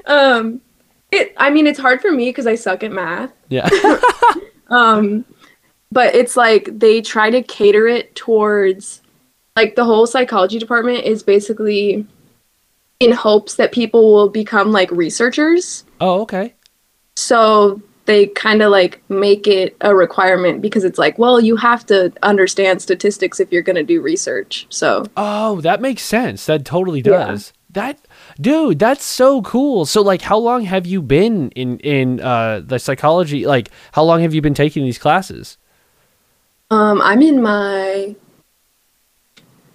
[0.06, 0.62] Um,
[1.12, 1.34] it.
[1.38, 3.32] I mean, it's hard for me because I suck at math.
[3.50, 3.68] yeah.
[4.70, 5.26] Um,
[5.92, 9.02] but it's like they try to cater it towards,
[9.58, 12.06] like the whole psychology department is basically
[13.02, 15.84] in hopes that people will become like researchers.
[16.00, 16.54] oh, okay.
[17.18, 21.86] So they kind of like make it a requirement because it's like, well, you have
[21.88, 24.66] to understand statistics if you're going to do research.
[24.70, 26.46] So Oh, that makes sense.
[26.46, 27.26] That totally Yeah.
[27.26, 27.54] does.
[27.72, 28.00] That
[28.40, 29.86] dude, that's so cool.
[29.86, 34.22] So like how long have you been in in uh the psychology like how long
[34.22, 35.58] have you been taking these classes?
[36.70, 38.16] Um, I'm in my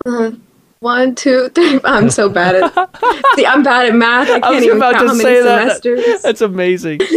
[0.05, 0.33] uh,
[0.81, 1.81] one, two, three.
[1.85, 2.97] I'm so bad at.
[3.35, 4.29] see, I'm bad at math.
[4.31, 6.22] I can't even count how many semesters.
[6.22, 7.01] That's amazing.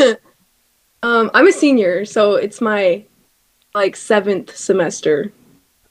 [1.02, 3.06] Um, I'm a senior, so it's my
[3.74, 5.32] like seventh semester.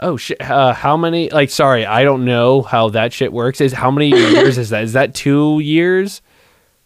[0.01, 0.39] oh shit.
[0.39, 3.63] Uh, how many like sorry, I don't know how that shit works.
[3.63, 4.85] Is how many years is that?
[4.85, 6.21] Is that 2 years?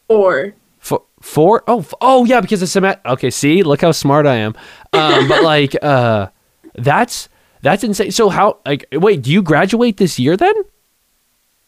[0.06, 1.64] Or Four, four?
[1.66, 3.00] Oh, f- oh yeah, because the semester.
[3.06, 4.54] Okay, see, look how smart I am.
[4.92, 6.28] Um, but like, uh,
[6.76, 7.28] that's
[7.62, 8.12] that's insane.
[8.12, 8.58] So how?
[8.64, 10.54] Like, wait, do you graduate this year then?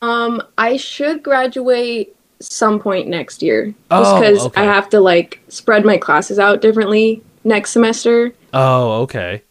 [0.05, 4.61] Um, I should graduate some point next year, just Oh, because okay.
[4.61, 8.33] I have to like spread my classes out differently next semester.
[8.53, 9.43] Oh, okay,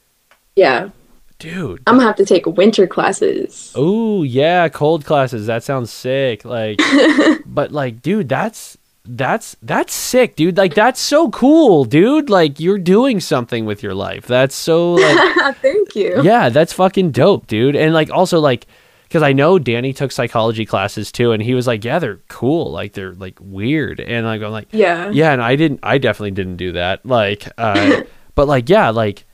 [0.56, 0.90] Yeah,
[1.40, 1.82] dude.
[1.88, 3.72] I'm gonna have to take winter classes.
[3.76, 5.48] Oh yeah, cold classes.
[5.48, 6.46] That sounds sick.
[6.46, 6.80] Like,
[7.46, 10.56] but like, dude, that's that's that's sick, dude.
[10.58, 12.30] Like, that's so cool, dude.
[12.30, 14.26] Like, you're doing something with your life.
[14.28, 15.56] That's so like.
[15.62, 16.22] Thank you.
[16.24, 17.76] yeah, that's fucking dope, dude.
[17.76, 18.66] And like also like
[19.14, 22.72] because I know Danny took psychology classes too, and he was like, yeah, they're cool,
[22.72, 25.12] like they're like weird, and like I'm like, Yeah.
[25.12, 28.02] yeah, and I didn't, I definitely didn't do that, like, uh,
[28.36, 29.26] but like, yeah, like,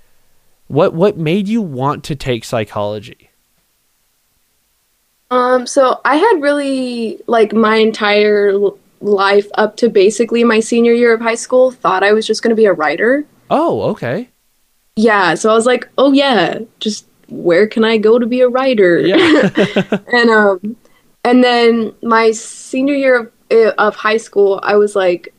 [0.67, 3.29] what what made you want to take psychology?
[5.31, 8.51] Um, so I had really like my entire
[8.99, 12.49] life up to basically my senior year of high school thought I was just going
[12.49, 13.23] to be a writer.
[13.49, 14.27] Oh, okay,
[14.97, 18.49] Yeah, so I was like, "Oh yeah, just where can I go to be a
[18.49, 19.49] writer?" yeah,
[20.13, 20.75] and um
[21.23, 25.33] and then my senior year of, of high school, I was like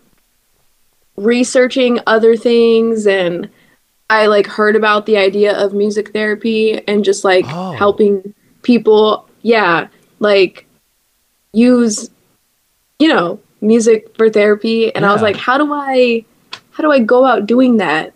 [1.17, 3.49] researching other things and
[4.09, 7.73] I like heard about the idea of music therapy and just like Oh.
[7.73, 9.89] helping people, yeah,
[10.19, 10.67] like
[11.53, 12.11] use
[12.99, 16.25] you know, music for therapy and I was like, how do I
[16.73, 18.13] how do I go out doing that?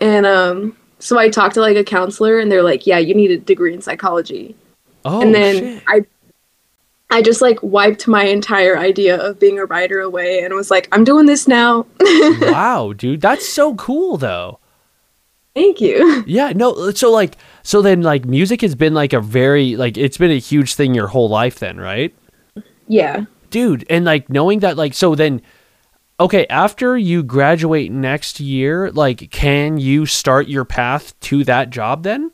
[0.00, 3.30] And um so I talked to like a counselor and they're like, yeah, you need
[3.30, 4.56] a degree in psychology
[5.04, 5.82] oh, and then shit.
[5.86, 6.06] I
[7.10, 10.88] I just like wiped my entire idea of being a writer away and was like,
[10.92, 11.86] I'm doing this now.
[12.00, 14.58] wow, dude, that's so cool though.
[15.54, 16.24] Thank you.
[16.26, 19.98] Yeah, no, uh, so like, so then like, music has been like a very like,
[19.98, 22.14] it's been a huge thing your whole life, then, right?
[22.88, 23.26] Yeah.
[23.50, 25.42] dude and like knowing that like so then
[26.20, 32.02] okay after you graduate next year like can you start your path to that job
[32.02, 32.30] then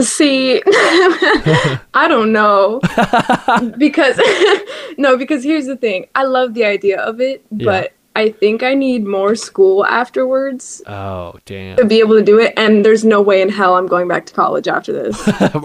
[0.00, 2.80] See, I don't know.
[3.78, 4.18] because
[4.98, 6.06] no, because here's the thing.
[6.16, 7.64] I love the idea of it, Yeah.
[7.64, 12.40] but I think I need more school afterwards oh damn to be able to do
[12.40, 15.16] it and there's no way in hell I'm going back to college after this.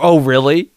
[0.02, 0.72] oh really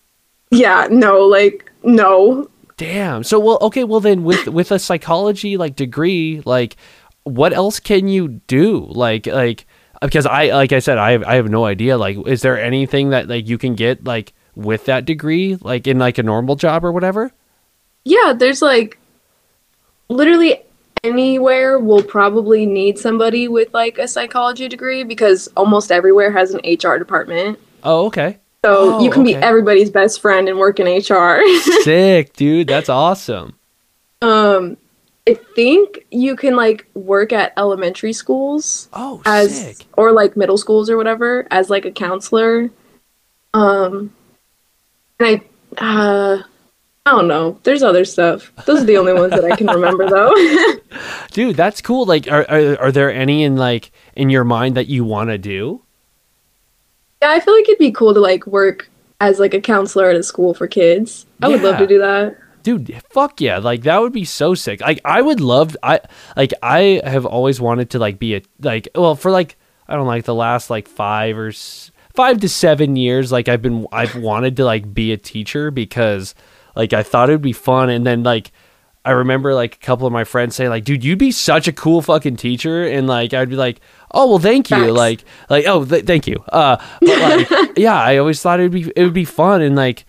[0.50, 2.48] yeah, no, like no.
[2.82, 3.24] Damn.
[3.24, 6.76] So well okay well then with with a psychology like degree like
[7.24, 8.86] what else can you do?
[8.90, 9.66] Like like
[10.00, 11.96] because i like i said i have, I have no idea.
[11.96, 15.98] Like is there anything that like you can get like with that degree like in
[15.98, 17.32] like a normal job or whatever?
[18.04, 18.98] Yeah, there's like
[20.08, 20.58] literally
[21.04, 26.60] anywhere will probably need somebody with like a psychology degree because almost everywhere has an
[26.64, 27.58] HR department.
[27.82, 31.40] oh okay So Oh, you can be everybody's best friend and work in HR.
[31.82, 33.54] sick dude that's awesome
[34.22, 34.76] Um,
[35.28, 39.86] I think you can like work at elementary schools Oh, as sick.
[39.96, 42.70] or like middle schools or whatever as like a counselor.
[43.54, 44.12] Um,
[45.20, 45.40] and
[45.78, 46.42] I, uh,
[47.04, 47.58] I don't know.
[47.64, 48.52] There's other stuff.
[48.64, 50.32] Those are the only ones that I can remember though.
[51.32, 52.06] Dude, that's cool.
[52.06, 55.38] Like, are, are are there any in like in your mind that you want to
[55.38, 55.82] do?
[57.22, 60.16] Yeah, I feel like it'd be cool to like work as like a counselor at
[60.16, 61.24] a school for kids.
[61.40, 62.36] I would love to do that.
[62.64, 63.58] Dude, fuck yeah!
[63.58, 64.80] Like that would be so sick.
[64.80, 65.76] Like I would love.
[65.82, 66.00] I
[66.36, 69.56] like I have always wanted to like be a like well for like
[69.88, 73.30] I don't know, like the last like five or s- five to seven years.
[73.32, 76.34] Like I've been I've wanted to like be a teacher because
[76.74, 78.52] like I thought it would be fun, and then like
[79.04, 81.72] I remember like a couple of my friends say like, "Dude, you'd be such a
[81.72, 83.80] cool fucking teacher," and like I'd be like,
[84.12, 84.92] "Oh well, thank you." Facts.
[84.92, 86.42] Like like oh th- thank you.
[86.48, 89.74] Uh, but like yeah, I always thought it would be it would be fun and
[89.74, 90.04] like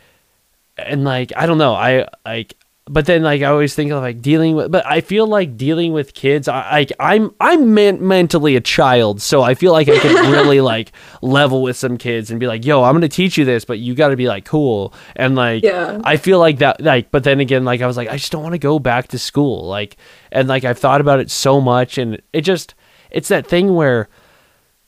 [0.78, 2.56] and like I don't know, I like
[2.86, 5.94] but then like I always think of like dealing with but I feel like dealing
[5.94, 9.98] with kids I like I'm I'm men- mentally a child, so I feel like I
[10.00, 13.38] can really like level with some kids and be like, "Yo, I'm going to teach
[13.38, 16.02] you this, but you got to be like cool." And like Yeah.
[16.04, 18.44] I feel like that like but then again like I was like I just don't
[18.44, 19.66] want to go back to school.
[19.66, 19.96] Like
[20.32, 22.76] and like I've thought about it so much and it just
[23.12, 24.10] it's that thing where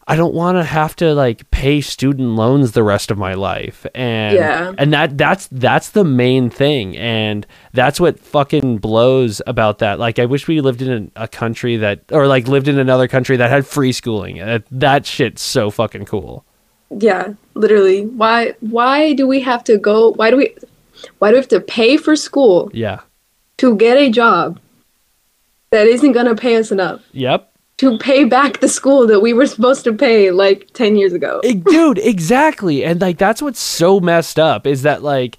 [0.08, 3.88] I don't want to have to like pay student loans the rest of my life,
[3.96, 4.74] and Yeah.
[4.78, 9.98] and that that's that's the main thing, and that's what fucking blows about that.
[9.98, 13.08] Like, I wish we lived in a, a country that, or like lived in another
[13.08, 14.40] country that had free schooling.
[14.40, 16.46] Uh, that shit's so fucking cool.
[16.92, 18.06] Yeah, literally.
[18.06, 20.54] Why why do we have to go why do we
[21.18, 23.00] why do we have to pay for school Yeah.
[23.58, 24.60] to get a job
[25.72, 27.52] that isn't going to pay us enough Yep.
[27.78, 31.42] To pay back the school that we were supposed to pay like 10 years ago?
[31.44, 35.38] Dude exactly and like that's what's so messed up is that like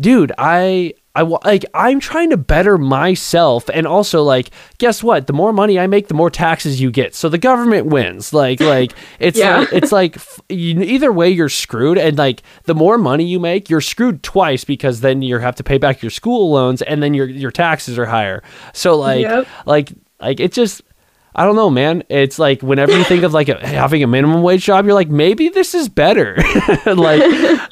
[0.00, 5.32] dude i i like i'm trying to better myself and also like guess what the
[5.32, 8.92] more money i make the more taxes you get so the government wins like like
[9.20, 9.58] it's Yeah.
[9.58, 13.38] like, it's like f- you, either way you're screwed and like the more money you
[13.38, 17.00] make you're screwed twice because then you have to pay back your school loans and
[17.02, 19.46] then your your taxes are higher so like Yep.
[19.66, 20.82] like like it just
[21.34, 22.04] I don't know, man.
[22.08, 25.08] It's like whenever you think of like a, having a minimum wage job, you're like,
[25.08, 26.36] maybe this is better.
[26.86, 27.22] like,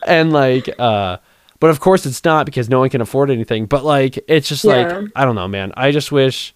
[0.07, 1.19] and like, uh,
[1.61, 3.67] but of course it's not because no one can afford anything.
[3.67, 4.87] But like, it's just Yeah.
[4.99, 5.73] like, I don't know, man.
[5.77, 6.55] I just wish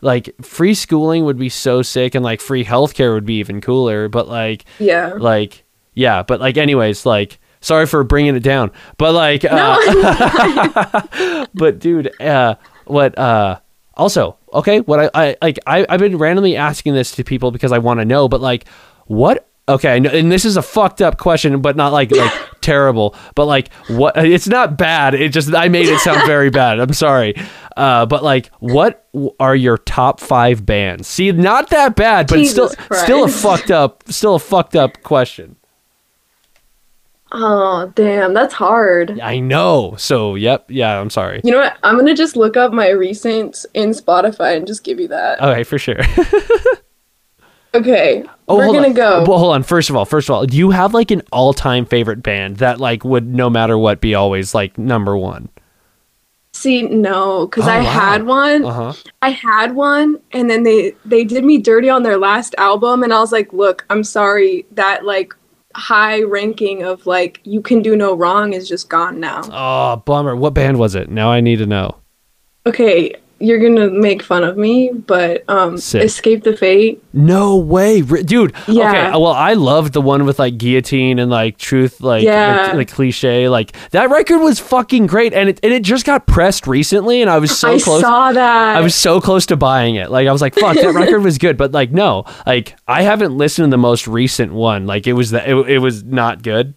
[0.00, 4.08] like free schooling would be so sick and like free healthcare would be even cooler.
[4.08, 5.14] But like, Yeah.
[5.18, 11.78] like, yeah, but like, anyways, like, sorry for bringing it down, but like, uh, but
[11.78, 12.54] dude, uh,
[12.86, 13.58] what, uh,
[13.96, 17.72] also, okay, what I, I like, I, I've been randomly asking this to people because
[17.72, 18.66] I want to know, but like,
[19.06, 23.46] what, okay, and this is a fucked up question, but not like, like terrible, but
[23.46, 25.14] like, what, it's not bad.
[25.14, 26.80] It just, I made it sound very bad.
[26.80, 27.34] I'm sorry.
[27.76, 29.08] Uh, but like, what
[29.40, 31.08] are your top five bands?
[31.08, 34.76] See, not that bad, but it's still, Jesus still a fucked up, still a fucked
[34.76, 35.56] up question.
[37.36, 39.18] Oh, damn, that's hard.
[39.20, 39.96] I know.
[39.98, 40.66] So, yep.
[40.68, 41.40] Yeah, I'm sorry.
[41.42, 41.76] You know what?
[41.82, 45.40] I'm going to just look up my recent in Spotify and just give you that.
[45.40, 45.98] Okay, for sure.
[47.74, 48.22] Okay.
[48.46, 49.24] Oh, we're going to go.
[49.26, 49.64] Well, hold on.
[49.64, 52.78] First of all, first of all, do you have like an all-time favorite band that
[52.78, 55.48] like would no matter what be always like number one?
[56.52, 57.82] See, no, cuz Oh, I wow.
[57.82, 58.64] had one.
[58.64, 58.92] Uh huh.
[59.22, 63.12] I had one and then they they did me dirty on their last album and
[63.12, 64.66] I was like, "Look, I'm sorry.
[64.70, 65.34] That like
[65.74, 70.36] high ranking of like you can do no wrong is just gone now." Oh, bummer.
[70.36, 71.10] What band was it?
[71.10, 71.96] Now I need to know.
[72.66, 73.14] Okay,
[73.44, 76.02] you're going to make fun of me, but um Sick.
[76.04, 77.02] Escape the Fate.
[77.12, 78.52] No way, dude.
[78.66, 78.90] Yeah.
[78.90, 79.10] Okay.
[79.12, 82.82] Well, I loved the one with like guillotine and like truth, like Yeah.
[82.84, 83.48] cliche.
[83.48, 87.30] Like that record was fucking great, and it and it just got pressed recently, and
[87.30, 88.00] I was so I close.
[88.00, 88.76] saw that.
[88.76, 90.10] I was so close to buying it.
[90.10, 93.36] Like I was like, "Fuck, that record was good," but like, no, like I haven't
[93.36, 94.86] listened to the most recent one.
[94.86, 96.74] Like it was that it, it was not good.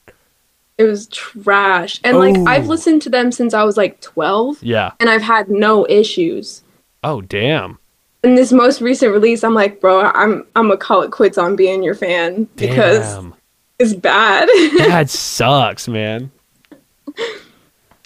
[0.77, 1.99] It was trash.
[2.03, 2.45] And like Oh.
[2.45, 4.91] I've listened to them since I was like 12 Yeah.
[4.99, 6.61] and I've had no issues.
[7.03, 7.79] Oh damn.
[8.23, 11.55] In this most recent release, I'm like, bro, I'm I'm gonna call it quits on
[11.55, 13.33] being your fan because Damn.
[13.79, 14.49] it's bad.
[14.87, 16.31] That sucks, man.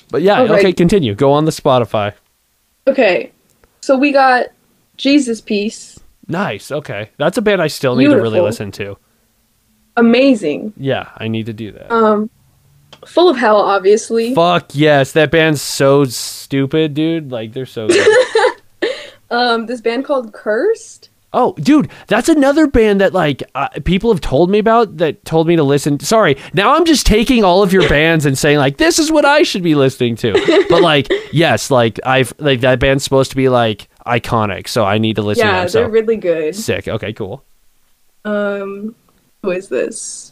[0.09, 0.53] But yeah, Okay.
[0.53, 1.15] okay, continue.
[1.15, 2.13] Go on the Spotify.
[2.87, 3.31] okay,
[3.79, 4.47] so we got
[4.97, 6.71] Jesus Piece, Nice.
[6.71, 7.09] Okay.
[7.17, 8.97] That's a band I still need to really listen to.
[9.97, 10.73] amazing.
[10.77, 11.91] Yeah, I need to do that.
[11.91, 12.29] Um,
[13.05, 14.35] full of hell, obviously.
[14.35, 17.31] Fuck yes, that band's so stupid, dude.
[17.31, 18.07] Like they're so good.
[19.31, 21.09] Um, this band called Cursed.
[21.33, 25.47] Oh, dude, that's another band that like uh, people have told me about that told
[25.47, 25.97] me to listen.
[26.01, 29.23] Sorry, now I'm just taking all of your bands and saying like this is what
[29.23, 30.33] I should be listening to.
[30.69, 34.97] But like, yes, like I've like that band's supposed to be like iconic, so I
[34.97, 35.69] need to listen yeah, to them.
[35.69, 36.53] So they're really good.
[36.53, 36.89] sick.
[36.89, 37.45] Okay, cool.
[38.25, 38.93] Um,
[39.41, 40.30] who is this?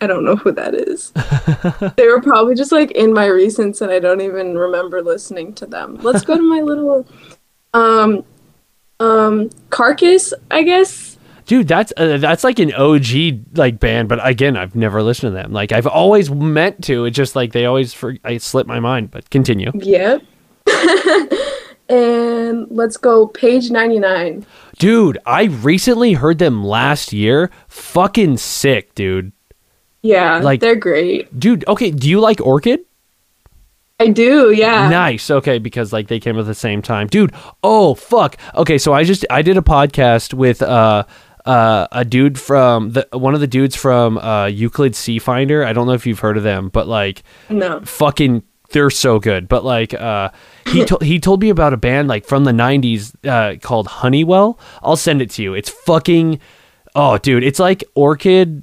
[0.00, 1.12] I don't know who that is.
[1.96, 5.66] they were probably just like in my recents, and I don't even remember listening to
[5.66, 5.96] them.
[6.02, 7.06] Let's go to my little,
[7.74, 8.24] um,
[9.00, 11.18] um, Carcass, I guess.
[11.46, 15.34] Dude, that's uh, that's like an OG like band, but again, I've never listened to
[15.34, 15.52] them.
[15.52, 17.06] Like I've always meant to.
[17.06, 19.10] It's just like they always for I slip my mind.
[19.10, 19.72] But continue.
[19.74, 20.22] Yep.
[21.88, 24.44] and let's go page ninety nine.
[24.78, 27.50] Dude, I recently heard them last year.
[27.68, 29.32] Fucking sick, dude.
[30.02, 31.38] Yeah, Like- they're great.
[31.38, 32.80] Dude, okay, do you like Orchid?
[34.00, 34.52] I do.
[34.52, 34.88] Yeah.
[34.88, 35.28] Nice.
[35.28, 37.08] Okay, because like they came at the same time.
[37.08, 37.32] Dude,
[37.64, 38.36] oh fuck.
[38.54, 41.02] Okay, so I just I did a podcast with uh
[41.44, 45.64] uh a dude from the one of the dudes from uh Euclid Sea Finder.
[45.64, 47.80] I don't know if you've heard of them, but like No.
[47.80, 49.48] fucking they're so good.
[49.48, 50.30] But like uh
[50.68, 54.60] he told he told me about a band like from the 90s uh called Honeywell.
[54.80, 55.54] I'll send it to you.
[55.54, 56.38] It's fucking
[56.94, 58.62] oh dude, it's like Orchid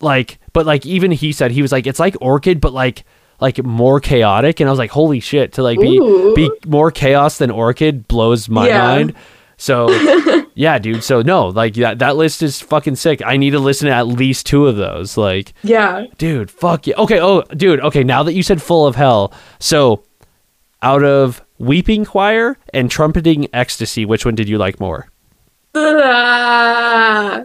[0.00, 3.04] like but like even he said he was like it's like Orchid but like
[3.40, 6.34] like more chaotic and I was like holy shit to like be Ooh.
[6.34, 8.78] be more chaos than Orchid blows my Yeah.
[8.86, 9.14] mind.
[9.56, 9.90] So
[10.54, 11.04] yeah, dude.
[11.04, 13.22] So no, like that that list is fucking sick.
[13.24, 15.16] I need to listen to at least two of those.
[15.16, 16.06] Like Yeah.
[16.18, 16.96] Dude, fuck yeah.
[16.96, 20.02] Okay, oh, dude, okay, now that you said Full of Hell, so
[20.82, 25.08] out of Weeping Choir and Trumpeting Ecstasy, which one did you like more?
[25.76, 27.42] Ah.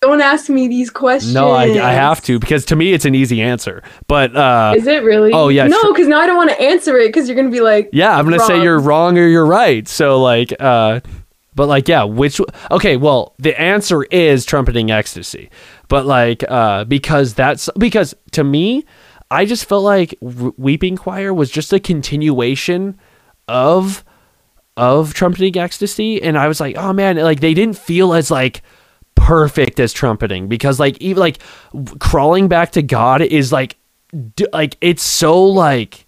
[0.00, 1.34] Don't ask me these questions.
[1.34, 3.82] No, I, I have to because to me it's an easy answer.
[4.06, 5.32] But uh Is it really?
[5.32, 7.60] Oh, yeah, No, because now I don't want to answer it because you're gonna be
[7.60, 9.88] like, yeah, I'm going to say you're wrong or you're right.
[9.88, 11.00] So like uh
[11.54, 12.40] but like yeah, which
[12.70, 15.50] Okay, well, the answer is Trumpeting Ecstasy.
[15.88, 18.84] But like uh because that's because to me
[19.32, 22.98] I just felt like Weeping Choir was just a continuation
[23.48, 24.04] of
[24.76, 28.62] of trumpeting ecstasy and i was like oh man like they didn't feel as like
[29.18, 31.38] perfect as trumpeting because like even like
[31.98, 33.76] crawling back to god is like
[34.36, 36.06] d- like it's so like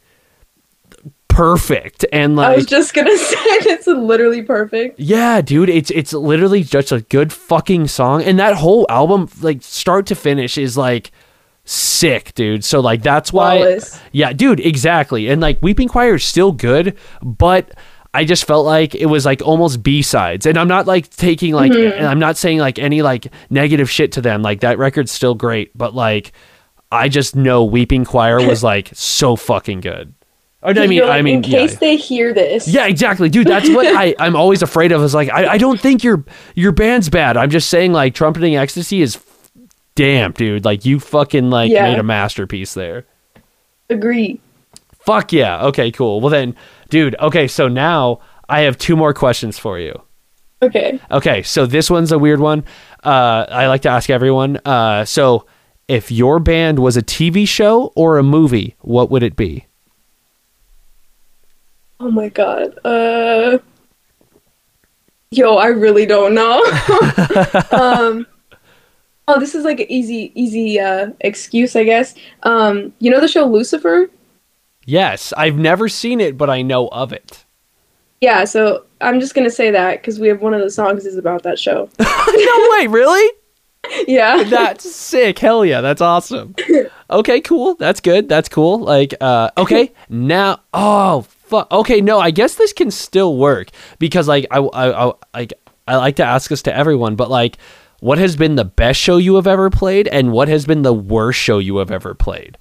[1.28, 4.98] perfect and like I was just gonna say it's literally perfect.
[4.98, 9.62] yeah, dude, it's it's literally just a good fucking song, and that whole album, like
[9.62, 11.12] start to finish, is like
[11.64, 12.64] sick, dude.
[12.64, 14.00] So like that's why, Flawless.
[14.12, 15.28] yeah, dude, exactly.
[15.28, 17.72] And like Weeping Choir is still good, but
[18.12, 21.54] I just felt like it was like almost B sides, and I'm not like taking
[21.54, 21.96] like, mm-hmm.
[21.96, 24.42] and I'm not saying like any like negative shit to them.
[24.42, 26.32] Like that record's still great, but like
[26.90, 30.14] I just know Weeping Choir was like so fucking good.
[30.62, 31.78] Or, I mean, like, I mean, in case yeah.
[31.78, 33.46] they hear this, Yeah, exactly, dude.
[33.46, 35.02] That's what I I'm always afraid of.
[35.02, 37.36] Is like I, I don't think your your band's bad.
[37.36, 39.18] I'm just saying like trumpeting ecstasy is
[39.94, 40.64] damn, dude.
[40.64, 41.90] Like you fucking like Yeah.
[41.90, 43.06] made a masterpiece there.
[43.88, 44.40] agree.
[45.11, 45.64] Fuck yeah.
[45.66, 46.20] Okay, cool.
[46.20, 46.54] Well then,
[46.88, 47.16] dude.
[47.18, 50.00] Okay, so now I have two more questions for you.
[50.62, 51.00] Okay.
[51.11, 52.62] Okay, so this one's a weird one.
[53.02, 54.58] Uh, I like to ask everyone.
[54.64, 55.46] Uh, so
[55.88, 59.66] if your band was a TV show or a movie, what would it be?
[61.98, 62.78] Oh my god.
[62.84, 63.58] Uh.
[65.32, 66.62] Yo, I really don't know.
[67.72, 68.28] um.
[69.26, 72.14] Oh, this is like an easy, easy uh, excuse, I guess.
[72.44, 74.08] Um, you know the show Lucifer?
[74.85, 77.45] Yes, I've never seen it, but I know of it.
[78.20, 81.16] Yeah, so I'm just gonna say that because we have one of the songs is
[81.16, 81.89] about that show.
[81.99, 83.33] no way, really?
[84.07, 84.43] yeah.
[84.45, 85.39] That's sick.
[85.39, 86.55] Hell yeah, that's awesome.
[87.11, 87.74] Okay, cool.
[87.74, 88.28] That's good.
[88.28, 88.78] That's cool.
[88.78, 91.68] Like, uh, okay, now, oh fuck.
[91.72, 95.53] Okay, no, I guess this can still work because, like, I, I, I, like,
[95.89, 97.59] I like to ask this to everyone, but like,
[97.99, 100.95] what has been the best show you have ever played, and what has been the
[100.95, 102.57] worst show you have ever played?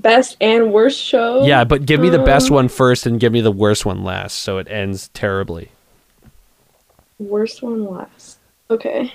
[0.00, 1.44] Best and worst show.
[1.44, 4.04] Yeah, but give me the best Um, one first, and give me the worst one
[4.04, 5.70] last, so it ends terribly.
[7.18, 8.38] Worst one last.
[8.70, 9.12] Okay.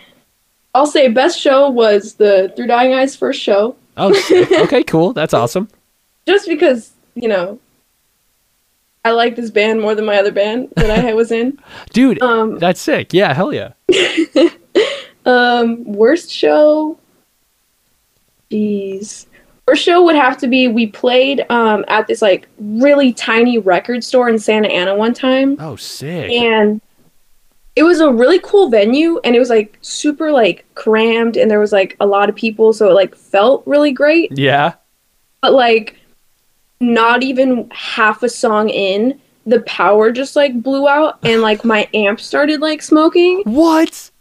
[0.73, 4.13] I'll say best show was the Through Dying Eyes first show, Oh,
[4.63, 5.11] okay, cool.
[5.13, 5.67] That's awesome.
[6.25, 7.59] just because you know
[9.03, 11.59] I like this band more than my other band that I was in.
[11.91, 13.13] Dude, Um, that's sick.
[13.13, 13.73] Yeah, hell yeah.
[15.23, 16.97] Um, worst show.
[18.49, 19.27] Jeez.
[19.71, 24.03] Worst show would have to be we played um at this like really tiny record
[24.03, 25.55] store in Santa Ana one time.
[25.59, 26.29] Oh, sick.
[26.31, 26.81] and
[27.77, 31.59] it was a really cool venue and it was like super like crammed and there
[31.61, 34.73] was like a lot of people so it like felt really great Yeah.
[35.41, 35.97] but like
[36.81, 41.87] not even half a song in the power just like blew out and like my
[41.93, 43.41] amp started like smoking.
[43.45, 44.11] What?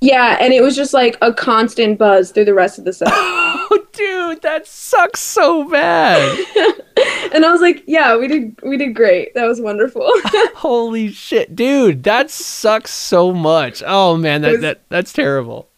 [0.00, 3.08] Yeah, and it was just like a constant buzz through the rest of the set.
[3.98, 6.38] Dude, that sucks so bad.
[7.34, 9.34] and I was like, yeah, we did we did great.
[9.34, 10.08] That was wonderful.
[10.54, 13.82] Holy shit, dude, that sucks so much.
[13.84, 15.68] Oh man, that, that that's terrible.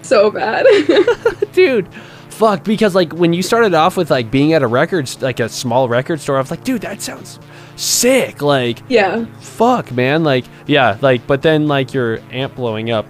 [0.00, 0.64] so bad.
[1.52, 1.88] dude
[2.30, 5.48] fuck because like when you started off with like being at a record like a
[5.48, 7.40] small record store i was like dude that sounds
[7.74, 9.24] sick like yeah.
[9.40, 13.06] fuck man like yeah like but then like your amp blowing up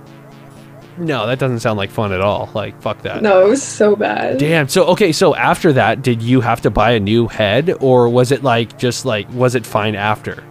[0.98, 3.94] no that doesn't sound like fun at all like fuck that No, it was so
[3.96, 4.38] bad.
[4.38, 8.08] damn so okay so after that did you have to buy a new head or
[8.08, 10.42] was it like just like was it fine after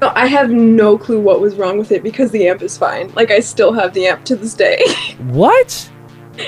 [0.00, 3.12] No, I have no clue what was wrong with it because the amp is fine.
[3.14, 4.82] Like I still have the amp to this day.
[5.28, 5.90] what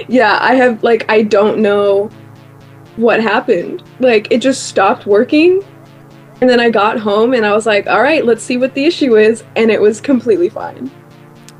[0.09, 2.09] yeah, I have like I don't know
[2.97, 3.83] what happened.
[4.01, 5.63] Like it just stopped working.
[6.41, 8.85] And then I got home and I was like, "All right, let's see what the
[8.85, 10.91] issue is." And it was completely fine.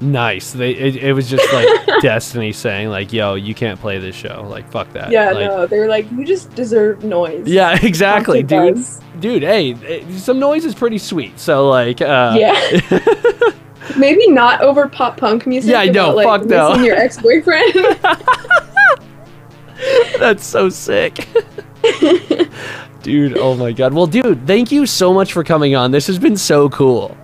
[0.03, 1.69] Nice they it, it was just like
[2.03, 5.67] destiny saying like yo you can't play this show like fuck that Yeah, like, no,
[5.67, 8.85] they were like, "You just deserve noise." yeah exactly dude
[9.21, 12.81] dude hey eh, some noise is pretty sweet so like uh Yeah.
[13.99, 15.73] Maybe not over pop punk music.
[15.73, 16.77] Yeah, I know, like, fuck no.
[16.77, 17.75] your ex-boyfriend.
[20.21, 21.27] that's so sick
[23.03, 26.19] dude oh my god well dude thank you so much for coming on this has
[26.19, 27.17] been so cool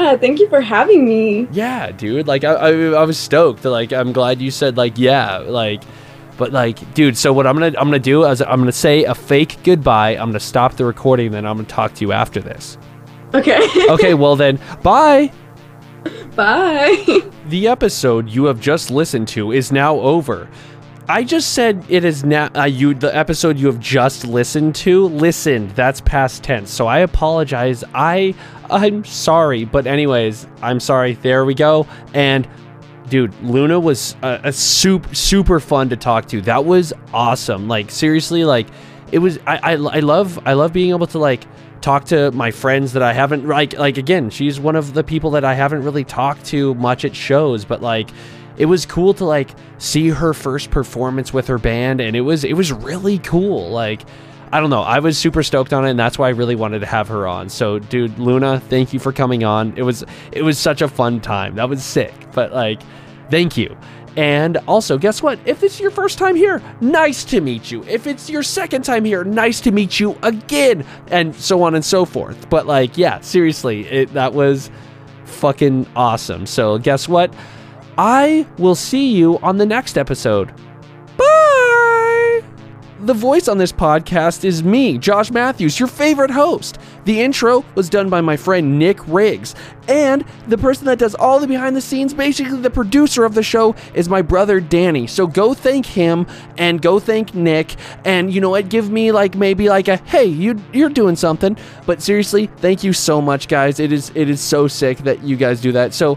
[0.00, 1.48] ah, thank you for having me.
[1.52, 5.38] yeah dude like i i, I was stoked like i'm glad you said like yeah
[5.38, 5.82] like
[6.36, 9.14] but like dude so what i'm gonna i'm gonna do is i'm gonna say a
[9.14, 12.78] fake goodbye i'm gonna stop the recording then i'm gonna talk to you after this
[13.34, 13.60] Okay.
[13.90, 15.30] okay well then bye
[16.36, 17.20] Bye.
[17.48, 20.48] The episode you have just listened to is now over.
[21.10, 25.06] I just said it is now uh, you the episode you have just listened to.
[25.06, 26.70] Listened, that's past tense.
[26.70, 27.82] So I apologize.
[27.94, 28.34] I
[28.68, 31.14] I'm sorry, but anyways, I'm sorry.
[31.14, 31.86] There we go.
[32.12, 32.46] And
[33.08, 36.42] dude, Luna was a, a super super fun to talk to.
[36.42, 37.68] That was awesome.
[37.68, 38.68] Like seriously, like
[39.10, 39.38] it was.
[39.46, 41.44] I, I I love I love being able to like
[41.80, 44.28] talk to my friends that I haven't like like again.
[44.28, 47.80] She's one of the people that I haven't really talked to much at shows, but
[47.80, 48.10] like
[48.58, 52.44] it was cool to like see her first performance with her band, and it was
[52.44, 53.70] it was really cool.
[53.70, 54.02] Like.
[54.50, 54.80] I don't know.
[54.80, 57.26] I was super stoked on it, and that's why I really wanted to have her
[57.26, 57.50] on.
[57.50, 59.74] So, dude, Luna, thank you for coming on.
[59.76, 61.56] It was it was such a fun time.
[61.56, 62.14] That was sick.
[62.32, 62.80] But like,
[63.30, 63.76] thank you.
[64.16, 65.38] And also, guess what?
[65.44, 67.84] If it's your first time here, nice to meet you.
[67.84, 71.84] If it's your second time here, nice to meet you again, and so on and
[71.84, 72.48] so forth.
[72.48, 74.70] But like, yeah, seriously, it that was
[75.24, 76.46] fucking awesome.
[76.46, 77.34] So, guess what?
[77.98, 80.54] I will see you on the next episode.
[81.16, 82.44] Bye.
[83.00, 86.78] The voice on this podcast is me, Josh Matthews, your favorite host.
[87.06, 89.56] The intro was done by my friend Nick Riggs.
[89.88, 93.42] And the person that does all the behind the scenes, basically the producer of the
[93.42, 95.08] show, is my brother Danny.
[95.08, 96.24] So go thank him
[96.56, 97.74] and go thank Nick.
[98.04, 98.68] And you know what?
[98.68, 101.56] Give me like maybe like a hey, you you're doing something.
[101.84, 103.80] But seriously, thank you so much, guys.
[103.80, 105.94] It is it is so sick that you guys do that.
[105.94, 106.16] So